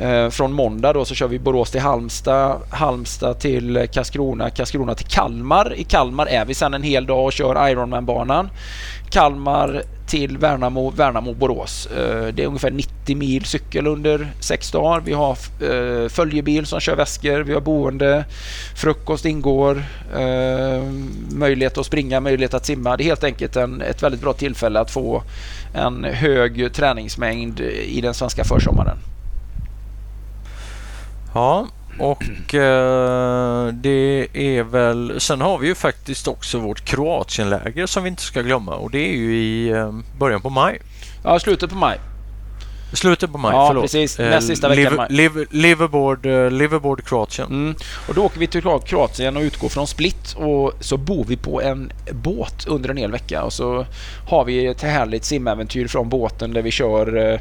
Eh, 0.00 0.30
från 0.30 0.52
måndag 0.52 0.92
då 0.92 1.04
så 1.04 1.14
kör 1.14 1.28
vi 1.28 1.38
Borås 1.38 1.70
till 1.70 1.80
Halmstad, 1.80 2.60
Halmstad 2.70 3.40
till 3.40 3.88
Karlskrona, 3.92 4.50
Karlskrona 4.50 4.94
till 4.94 5.06
Kalmar. 5.06 5.74
I 5.76 5.84
Kalmar 5.84 6.26
är 6.26 6.44
vi 6.44 6.54
sedan 6.54 6.74
en 6.74 6.82
hel 6.82 7.06
dag 7.06 7.24
och 7.24 7.32
kör 7.32 7.68
Ironman-banan. 7.68 8.50
Kalmar 9.10 9.82
till 10.06 10.38
Värnamo, 10.38 10.90
Värnamo-Borås. 10.90 11.86
Eh, 11.86 12.34
det 12.34 12.42
är 12.42 12.46
ungefär 12.46 12.70
90 12.70 13.16
mil 13.16 13.44
cykel 13.44 13.86
under 13.86 14.32
sex 14.40 14.70
dagar. 14.70 15.00
Vi 15.00 15.12
har 15.12 15.30
eh, 15.60 16.08
följebil 16.08 16.66
som 16.66 16.80
kör 16.80 16.96
väskor, 16.96 17.40
vi 17.40 17.54
har 17.54 17.60
boende, 17.60 18.24
frukost 18.76 19.24
ingår, 19.24 19.84
eh, 20.14 20.82
möjlighet 21.30 21.78
att 21.78 21.86
springa, 21.86 22.20
möjlighet 22.20 22.54
att 22.54 22.66
simma. 22.66 22.96
Det 22.96 23.02
är 23.02 23.04
helt 23.04 23.24
enkelt 23.24 23.56
en, 23.56 23.82
ett 23.82 24.02
väldigt 24.02 24.20
bra 24.20 24.32
tillfälle 24.32 24.80
att 24.80 24.90
få 24.90 25.22
en 25.74 26.04
hög 26.04 26.72
träningsmängd 26.72 27.60
i 27.60 28.00
den 28.00 28.14
svenska 28.14 28.44
försommaren. 28.44 28.98
Ja, 31.34 31.66
och 31.98 32.54
eh, 32.54 33.66
det 33.72 34.28
är 34.32 34.62
väl... 34.62 35.20
Sen 35.20 35.40
har 35.40 35.58
vi 35.58 35.66
ju 35.66 35.74
faktiskt 35.74 36.28
också 36.28 36.58
vårt 36.58 36.84
Kroatienläger 36.84 37.86
som 37.86 38.02
vi 38.02 38.08
inte 38.08 38.22
ska 38.22 38.42
glömma 38.42 38.74
och 38.74 38.90
det 38.90 38.98
är 38.98 39.16
ju 39.16 39.36
i 39.36 39.68
eh, 39.68 39.92
början 40.18 40.40
på 40.40 40.50
maj. 40.50 40.78
Ja, 41.24 41.40
slutet 41.40 41.70
på 41.70 41.76
maj. 41.76 41.98
Slutet 42.92 43.32
på 43.32 43.38
maj, 43.38 43.52
ja, 43.54 43.66
förlåt. 43.66 43.84
precis. 43.84 44.18
Näst 44.18 44.46
sista 44.46 44.68
veckan 44.68 45.06
Liv, 45.08 45.32
Liv, 45.34 45.46
Liverboard, 45.50 46.26
uh, 46.26 46.50
Liverboard 46.50 47.04
Kroatien. 47.04 47.48
Mm. 47.48 47.74
Och 48.08 48.14
då 48.14 48.24
åker 48.24 48.40
vi 48.40 48.46
till 48.46 48.62
Kroatien 48.62 49.36
och 49.36 49.42
utgår 49.42 49.68
från 49.68 49.86
Split 49.86 50.32
och 50.36 50.72
så 50.80 50.96
bor 50.96 51.24
vi 51.24 51.36
på 51.36 51.62
en 51.62 51.92
båt 52.12 52.66
under 52.66 52.88
en 52.88 52.96
hel 52.96 53.12
vecka 53.12 53.42
och 53.42 53.52
så 53.52 53.86
har 54.28 54.44
vi 54.44 54.66
ett 54.66 54.82
härligt 54.82 55.24
simäventyr 55.24 55.86
från 55.86 56.08
båten 56.08 56.52
där 56.52 56.62
vi 56.62 56.70
kör 56.70 57.16
Eh, 57.16 57.40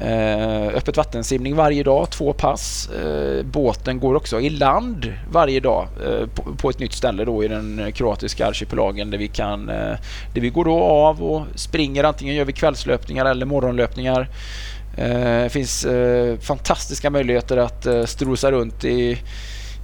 Eh, 0.00 0.66
öppet 0.66 0.96
vattensimning 0.96 1.56
varje 1.56 1.82
dag, 1.82 2.10
två 2.10 2.32
pass. 2.32 2.88
Eh, 2.88 3.44
båten 3.44 4.00
går 4.00 4.14
också 4.14 4.40
i 4.40 4.50
land 4.50 5.12
varje 5.32 5.60
dag 5.60 5.88
eh, 6.06 6.26
på, 6.26 6.42
på, 6.56 6.70
ett 6.70 6.78
nytt 6.78 6.92
ställe 6.92 7.24
då 7.24 7.44
i 7.44 7.48
den 7.48 7.92
kroatiska 7.92 8.46
arkipelagen 8.46 9.10
där 9.10 9.18
vi 9.18 9.28
kan 9.28 9.68
eh, 9.68 9.96
där 10.34 10.40
vi 10.40 10.50
går 10.50 10.64
då 10.64 10.82
av 10.82 11.22
och 11.22 11.42
springer. 11.54 12.04
Antingen 12.04 12.34
gör 12.34 12.44
vi 12.44 12.52
kvällslöpningar 12.52 13.26
eller 13.26 13.46
morgonlöpningar. 13.46 14.28
Det 14.96 15.42
eh, 15.44 15.48
finns 15.48 15.84
eh, 15.84 16.38
fantastiska 16.38 17.10
möjligheter 17.10 17.56
att 17.56 17.86
eh, 17.86 18.04
strosa 18.04 18.50
runt 18.50 18.84
i 18.84 19.18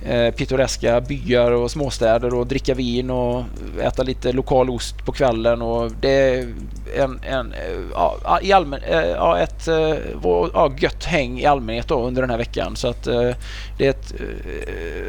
eh, 0.05 0.35
pittoreska 0.35 1.01
byar 1.01 1.51
och 1.51 1.71
småstäder 1.71 2.35
och 2.35 2.47
dricka 2.47 2.75
vin 2.75 3.11
och 3.11 3.45
äta 3.83 4.03
lite 4.03 4.33
lokal 4.33 4.71
ost 4.71 5.05
på 5.05 5.13
kvällen. 5.13 5.63
Och 5.63 5.91
det 6.01 6.11
är 6.11 6.49
en, 6.97 7.21
en, 7.23 7.53
eh, 7.53 7.81
ja, 7.95 8.39
i 8.43 8.53
allmän, 8.53 8.81
eh, 8.83 9.01
ja, 9.01 9.39
ett 9.39 9.69
eh, 9.69 9.95
ja, 10.23 10.73
gött 10.79 11.05
häng 11.05 11.41
i 11.41 11.47
allmänhet 11.47 11.89
då 11.89 12.07
under 12.07 12.23
den 12.23 12.31
här 12.31 12.39
veckan. 12.39 12.77
Så 12.77 12.89
att 12.89 13.05
det 13.05 13.87
är, 13.87 13.91
ett, 13.91 14.15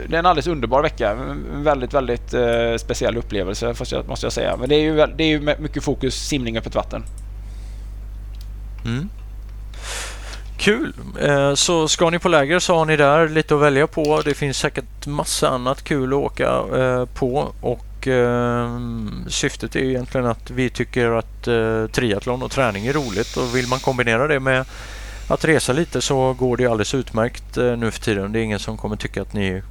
det 0.08 0.16
är 0.16 0.20
en 0.20 0.26
alldeles 0.26 0.48
underbar 0.48 0.82
vecka. 0.82 1.12
En 1.12 1.64
väldigt, 1.64 1.94
väldigt 1.94 2.34
speciell 2.82 3.18
upplevelse 3.18 3.74
måste 4.08 4.26
jag 4.26 4.34
säga. 4.34 4.58
Men 4.58 4.70
det 4.70 4.76
är 4.76 4.82
ju, 4.82 4.96
det 5.18 5.24
är 5.24 5.28
ju 5.28 5.56
mycket 5.60 5.84
fokus 5.84 6.28
simning 6.28 6.58
öppet 6.58 6.76
vatten. 6.76 7.04
Mm. 8.86 9.10
Kul! 10.58 10.94
Eh, 11.22 11.54
så 11.54 11.88
ska 11.88 12.10
ni 12.10 12.20
på 12.20 12.30
läger 12.30 12.60
så 12.60 12.76
har 12.76 12.86
ni 12.86 12.98
där 12.98 13.30
lite 13.30 13.56
att 13.56 13.62
välja 13.62 13.88
på. 13.88 14.22
Det 14.26 14.34
finns 14.34 14.58
säkert 14.58 15.06
massa 15.06 15.50
annat 15.50 15.84
kul 15.84 16.14
att 16.14 16.20
åka 16.20 16.64
eh, 16.78 17.06
på 17.06 17.54
och 17.62 18.08
eh, 18.08 18.80
syftet 19.28 19.76
är 19.76 19.80
egentligen 19.80 20.28
att 20.28 20.52
vi 20.52 20.70
tycker 20.70 21.12
att 21.12 21.44
triathlon 21.92 22.44
och 22.44 22.52
träning 22.52 22.88
är 22.88 22.94
roligt 22.94 23.38
och 23.38 23.56
vill 23.56 23.68
man 23.68 23.80
kombinera 23.80 24.28
det 24.28 24.40
med 24.40 24.66
att 25.30 25.46
resa 25.46 25.74
lite 25.74 26.02
så 26.02 26.34
går 26.34 26.58
det 26.58 26.66
alldeles 26.66 26.94
utmärkt 26.94 27.56
nu 27.56 27.92
för 27.92 28.02
tiden. 28.02 28.32
Det 28.32 28.40
är 28.40 28.44
ingen 28.44 28.60
som 28.60 28.78
kommer 28.78 28.96
tycka 28.96 29.22
att 29.22 29.34
ni 29.34 29.48
är 29.48 29.64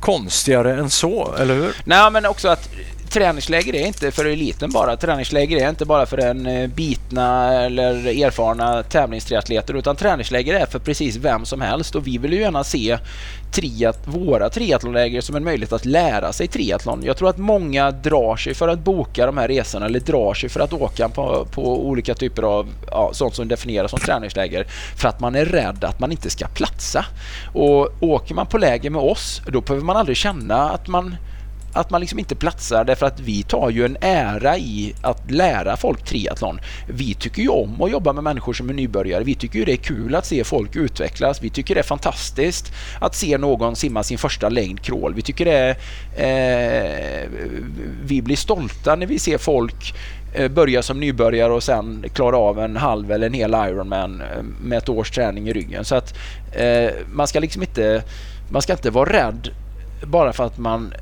konstigare 0.00 0.74
än 0.74 0.90
så, 0.90 1.34
eller 1.38 1.54
hur? 1.54 1.76
Nej, 1.84 2.10
men 2.10 2.26
också 2.26 2.48
att 2.48 2.68
träningsläger 3.10 3.74
är 3.74 3.86
inte 3.86 4.10
för 4.10 4.24
eliten 4.24 4.70
bara. 4.72 4.96
Träningsläger 4.96 5.64
är 5.64 5.68
inte 5.68 5.84
bara 5.84 6.06
för 6.06 6.18
en 6.18 6.46
eh, 6.46 6.66
bitna 6.66 7.54
eller 7.54 8.24
erfarna 8.24 8.82
tävlingstriatleter 8.82 9.74
utan 9.74 9.96
träningsläger 9.96 10.54
är 10.54 10.66
för 10.66 10.78
precis 10.78 11.16
vem 11.16 11.44
som 11.44 11.60
helst 11.60 11.94
och 11.94 12.06
vi 12.06 12.18
vill 12.18 12.32
ju 12.32 12.40
gärna 12.40 12.64
se 12.64 12.98
triat 13.52 13.98
våra 14.04 14.50
triathlonläger 14.50 15.20
som 15.20 15.36
en 15.36 15.44
möjlighet 15.44 15.72
att 15.72 15.84
lära 15.84 16.32
sig 16.32 16.48
triathlon. 16.48 17.02
Jag 17.04 17.16
tror 17.16 17.28
att 17.28 17.38
många 17.38 17.90
drar 17.90 18.36
sig 18.36 18.54
för 18.54 18.68
att 18.68 18.78
boka 18.78 19.26
de 19.26 19.38
här 19.38 19.48
resorna 19.48 19.86
eller 19.86 20.00
drar 20.00 20.34
sig 20.34 20.48
för 20.48 20.60
att 20.60 20.72
åka 20.72 21.08
på, 21.08 21.46
på 21.50 21.86
olika 21.86 22.14
typer 22.14 22.42
av 22.42 22.68
ja, 22.90 23.10
sånt 23.12 23.34
som 23.34 23.48
definieras 23.48 23.90
som 23.90 24.00
träningsläger 24.00 24.66
för 24.96 25.08
att 25.08 25.20
man 25.20 25.34
är 25.34 25.44
rädd 25.44 25.84
att 25.84 26.00
man 26.00 26.12
inte 26.12 26.30
ska 26.30 26.48
platsa. 26.48 27.04
Och 27.52 28.02
åker 28.02 28.34
man 28.34 28.46
på 28.46 28.58
läger 28.58 28.90
med 28.90 29.02
oss, 29.02 29.42
då 29.46 29.60
behöver 29.60 29.84
man 29.84 29.96
aldrig 29.96 30.16
känna 30.16 30.70
att 30.70 30.88
man 30.88 31.16
att 31.72 31.90
man 31.90 32.00
liksom 32.00 32.18
inte 32.18 32.34
platsar 32.34 32.84
därför 32.84 33.06
att 33.06 33.20
vi 33.20 33.42
tar 33.42 33.70
ju 33.70 33.84
en 33.84 33.96
ära 34.00 34.58
i 34.58 34.94
att 35.02 35.30
lära 35.30 35.76
folk 35.76 36.04
triathlon. 36.04 36.60
Vi 36.86 37.14
tycker 37.14 37.42
ju 37.42 37.48
om 37.48 37.82
att 37.82 37.90
jobba 37.90 38.12
med 38.12 38.24
människor 38.24 38.52
som 38.52 38.70
är 38.70 38.74
nybörjare. 38.74 39.24
Vi 39.24 39.34
tycker 39.34 39.58
ju 39.58 39.64
det 39.64 39.72
är 39.72 39.76
kul 39.76 40.14
att 40.14 40.26
se 40.26 40.44
folk 40.44 40.76
utvecklas. 40.76 41.42
Vi 41.42 41.50
tycker 41.50 41.74
det 41.74 41.80
är 41.80 41.84
fantastiskt 41.84 42.72
att 43.00 43.14
se 43.14 43.38
någon 43.38 43.76
simma 43.76 44.02
sin 44.02 44.18
första 44.18 44.48
längd 44.48 44.80
crawl. 44.80 45.14
Vi 45.14 45.22
tycker 45.22 45.44
det 45.44 45.76
är... 46.16 47.22
Eh, 47.22 47.28
vi 48.04 48.22
blir 48.22 48.36
stolta 48.36 48.96
när 48.96 49.06
vi 49.06 49.18
ser 49.18 49.38
folk 49.38 49.94
eh, 50.34 50.48
börja 50.48 50.82
som 50.82 51.00
nybörjare 51.00 51.52
och 51.52 51.62
sen 51.62 52.04
klara 52.14 52.36
av 52.36 52.58
en 52.58 52.76
halv 52.76 53.12
eller 53.12 53.26
en 53.26 53.34
hel 53.34 53.50
Ironman 53.50 54.20
eh, 54.20 54.42
med 54.62 54.78
ett 54.78 54.88
års 54.88 55.10
träning 55.10 55.48
i 55.48 55.52
ryggen. 55.52 55.84
Så 55.84 55.94
att 55.94 56.14
eh, 56.52 56.90
man 57.12 57.26
ska 57.26 57.40
liksom 57.40 57.62
inte 57.62 58.02
man 58.50 58.62
ska 58.62 58.72
inte 58.72 58.90
vara 58.90 59.12
rädd 59.12 59.48
bara 60.06 60.32
för 60.32 60.44
att 60.44 60.58
man 60.58 60.92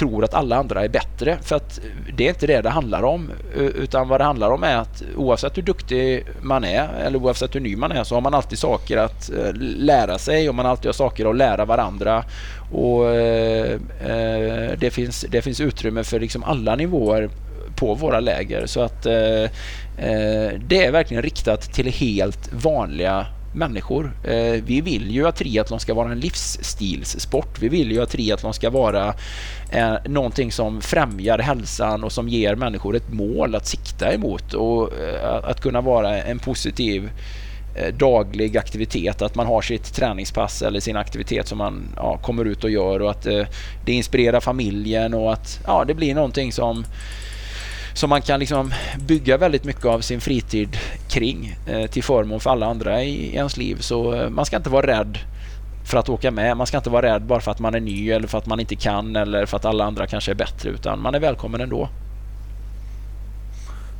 tror 0.00 0.24
att 0.24 0.34
alla 0.34 0.56
andra 0.56 0.84
är 0.84 0.88
bättre. 0.88 1.38
För 1.42 1.56
att 1.56 1.80
det 2.16 2.24
är 2.24 2.28
inte 2.28 2.46
det 2.46 2.60
det 2.60 2.70
handlar 2.70 3.02
om. 3.02 3.30
Utan 3.54 4.08
vad 4.08 4.20
det 4.20 4.24
handlar 4.24 4.50
om 4.50 4.62
är 4.62 4.76
att 4.76 5.02
oavsett 5.16 5.56
hur 5.56 5.62
duktig 5.62 6.24
man 6.42 6.64
är 6.64 6.88
eller 7.06 7.18
oavsett 7.18 7.54
hur 7.54 7.60
ny 7.60 7.76
man 7.76 7.92
är 7.92 8.04
så 8.04 8.14
har 8.14 8.22
man 8.22 8.34
alltid 8.34 8.58
saker 8.58 8.96
att 8.96 9.30
eh, 9.30 9.52
lära 9.60 10.18
sig 10.18 10.48
och 10.48 10.54
man 10.54 10.66
alltid 10.66 10.86
har 10.86 10.92
saker 10.92 11.30
att 11.30 11.36
lära 11.36 11.64
varandra. 11.64 12.24
Och 12.72 13.10
eh, 13.10 13.78
det, 14.78 14.90
finns, 14.92 15.26
det 15.28 15.42
finns 15.42 15.60
utrymme 15.60 16.04
för 16.04 16.20
liksom 16.20 16.44
alla 16.44 16.76
nivåer 16.76 17.30
på 17.76 17.94
våra 17.94 18.20
läger. 18.20 18.66
Så 18.66 18.80
att 18.80 19.06
eh, 19.06 19.42
eh 20.06 20.52
det 20.68 20.84
är 20.84 20.92
verkligen 20.92 21.22
riktat 21.22 21.72
till 21.72 21.86
helt 21.86 22.52
vanliga 22.52 23.26
människor. 23.52 24.12
Eh, 24.24 24.62
vi 24.64 24.80
vill 24.80 25.10
ju 25.10 25.26
att 25.26 25.36
triathlon 25.36 25.80
ska 25.80 25.94
vara 25.94 26.12
en 26.12 26.20
livsstilssport. 26.20 27.58
Vi 27.58 27.68
vill 27.68 27.92
ju 27.92 28.02
att 28.02 28.10
triathlon 28.10 28.54
ska 28.54 28.70
vara 28.70 29.14
eh, 29.70 29.94
någonting 30.04 30.52
som 30.52 30.80
främjar 30.80 31.38
hälsan 31.38 32.04
och 32.04 32.12
som 32.12 32.28
ger 32.28 32.54
människor 32.54 32.96
ett 32.96 33.12
mål 33.12 33.54
att 33.54 33.66
sikta 33.66 34.12
emot 34.12 34.54
och 34.54 34.90
eh, 34.98 35.44
att 35.44 35.60
kunna 35.60 35.80
vara 35.80 36.22
en 36.22 36.38
positiv 36.38 37.10
eh, 37.76 37.94
daglig 37.94 38.56
aktivitet, 38.56 39.22
att 39.22 39.34
man 39.34 39.46
har 39.46 39.62
sitt 39.62 39.94
träningspass 39.94 40.62
eller 40.62 40.80
sin 40.80 40.96
aktivitet 40.96 41.48
som 41.48 41.58
man 41.58 41.82
ja, 41.96 42.16
kommer 42.16 42.44
ut 42.44 42.64
och 42.64 42.70
gör 42.70 43.02
och 43.02 43.10
att 43.10 43.22
det 43.84 43.92
inspirerar 43.92 44.40
familjen 44.40 45.14
och 45.14 45.32
att 45.32 45.60
ja, 45.66 45.84
det 45.84 45.94
blir 45.94 46.14
någonting 46.14 46.52
som 46.52 46.84
som 47.94 48.10
man 48.10 48.22
kan 48.22 48.40
liksom 48.40 48.72
bygga 48.98 49.36
väldigt 49.36 49.64
mycket 49.64 49.84
av 49.84 50.00
sin 50.00 50.20
fritid 50.20 50.76
kring 51.08 51.56
eh, 51.66 51.86
till 51.86 52.02
förmån 52.02 52.40
för 52.40 52.50
alla 52.50 52.66
andra 52.66 53.02
i 53.02 53.34
ens 53.34 53.56
liv. 53.56 53.76
Så 53.80 54.14
eh, 54.14 54.30
man 54.30 54.46
ska 54.46 54.56
inte 54.56 54.70
vara 54.70 54.86
rädd 54.86 55.18
för 55.84 55.98
att 55.98 56.08
åka 56.08 56.30
med. 56.30 56.56
Man 56.56 56.66
ska 56.66 56.76
inte 56.76 56.90
vara 56.90 57.14
rädd 57.14 57.22
bara 57.22 57.40
för 57.40 57.50
att 57.50 57.58
man 57.58 57.74
är 57.74 57.80
ny 57.80 58.10
eller 58.10 58.28
för 58.28 58.38
att 58.38 58.46
man 58.46 58.60
inte 58.60 58.76
kan 58.76 59.16
eller 59.16 59.46
för 59.46 59.56
att 59.56 59.64
alla 59.64 59.84
andra 59.84 60.06
kanske 60.06 60.30
är 60.30 60.34
bättre 60.34 60.70
utan 60.70 61.02
man 61.02 61.14
är 61.14 61.20
välkommen 61.20 61.60
ändå. 61.60 61.88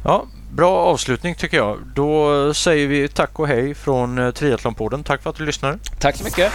Ja, 0.04 0.24
bra 0.52 0.76
avslutning 0.76 1.34
tycker 1.34 1.56
jag. 1.56 1.78
Då 1.94 2.54
säger 2.54 2.88
vi 2.88 3.08
tack 3.08 3.38
och 3.38 3.48
hej 3.48 3.74
från 3.74 4.18
eh, 4.18 4.30
Triathlonpodden. 4.30 5.04
Tack 5.04 5.22
för 5.22 5.30
att 5.30 5.36
du 5.36 5.46
lyssnade. 5.46 5.78
Tack 5.98 6.16
så 6.16 6.24
mycket. 6.24 6.52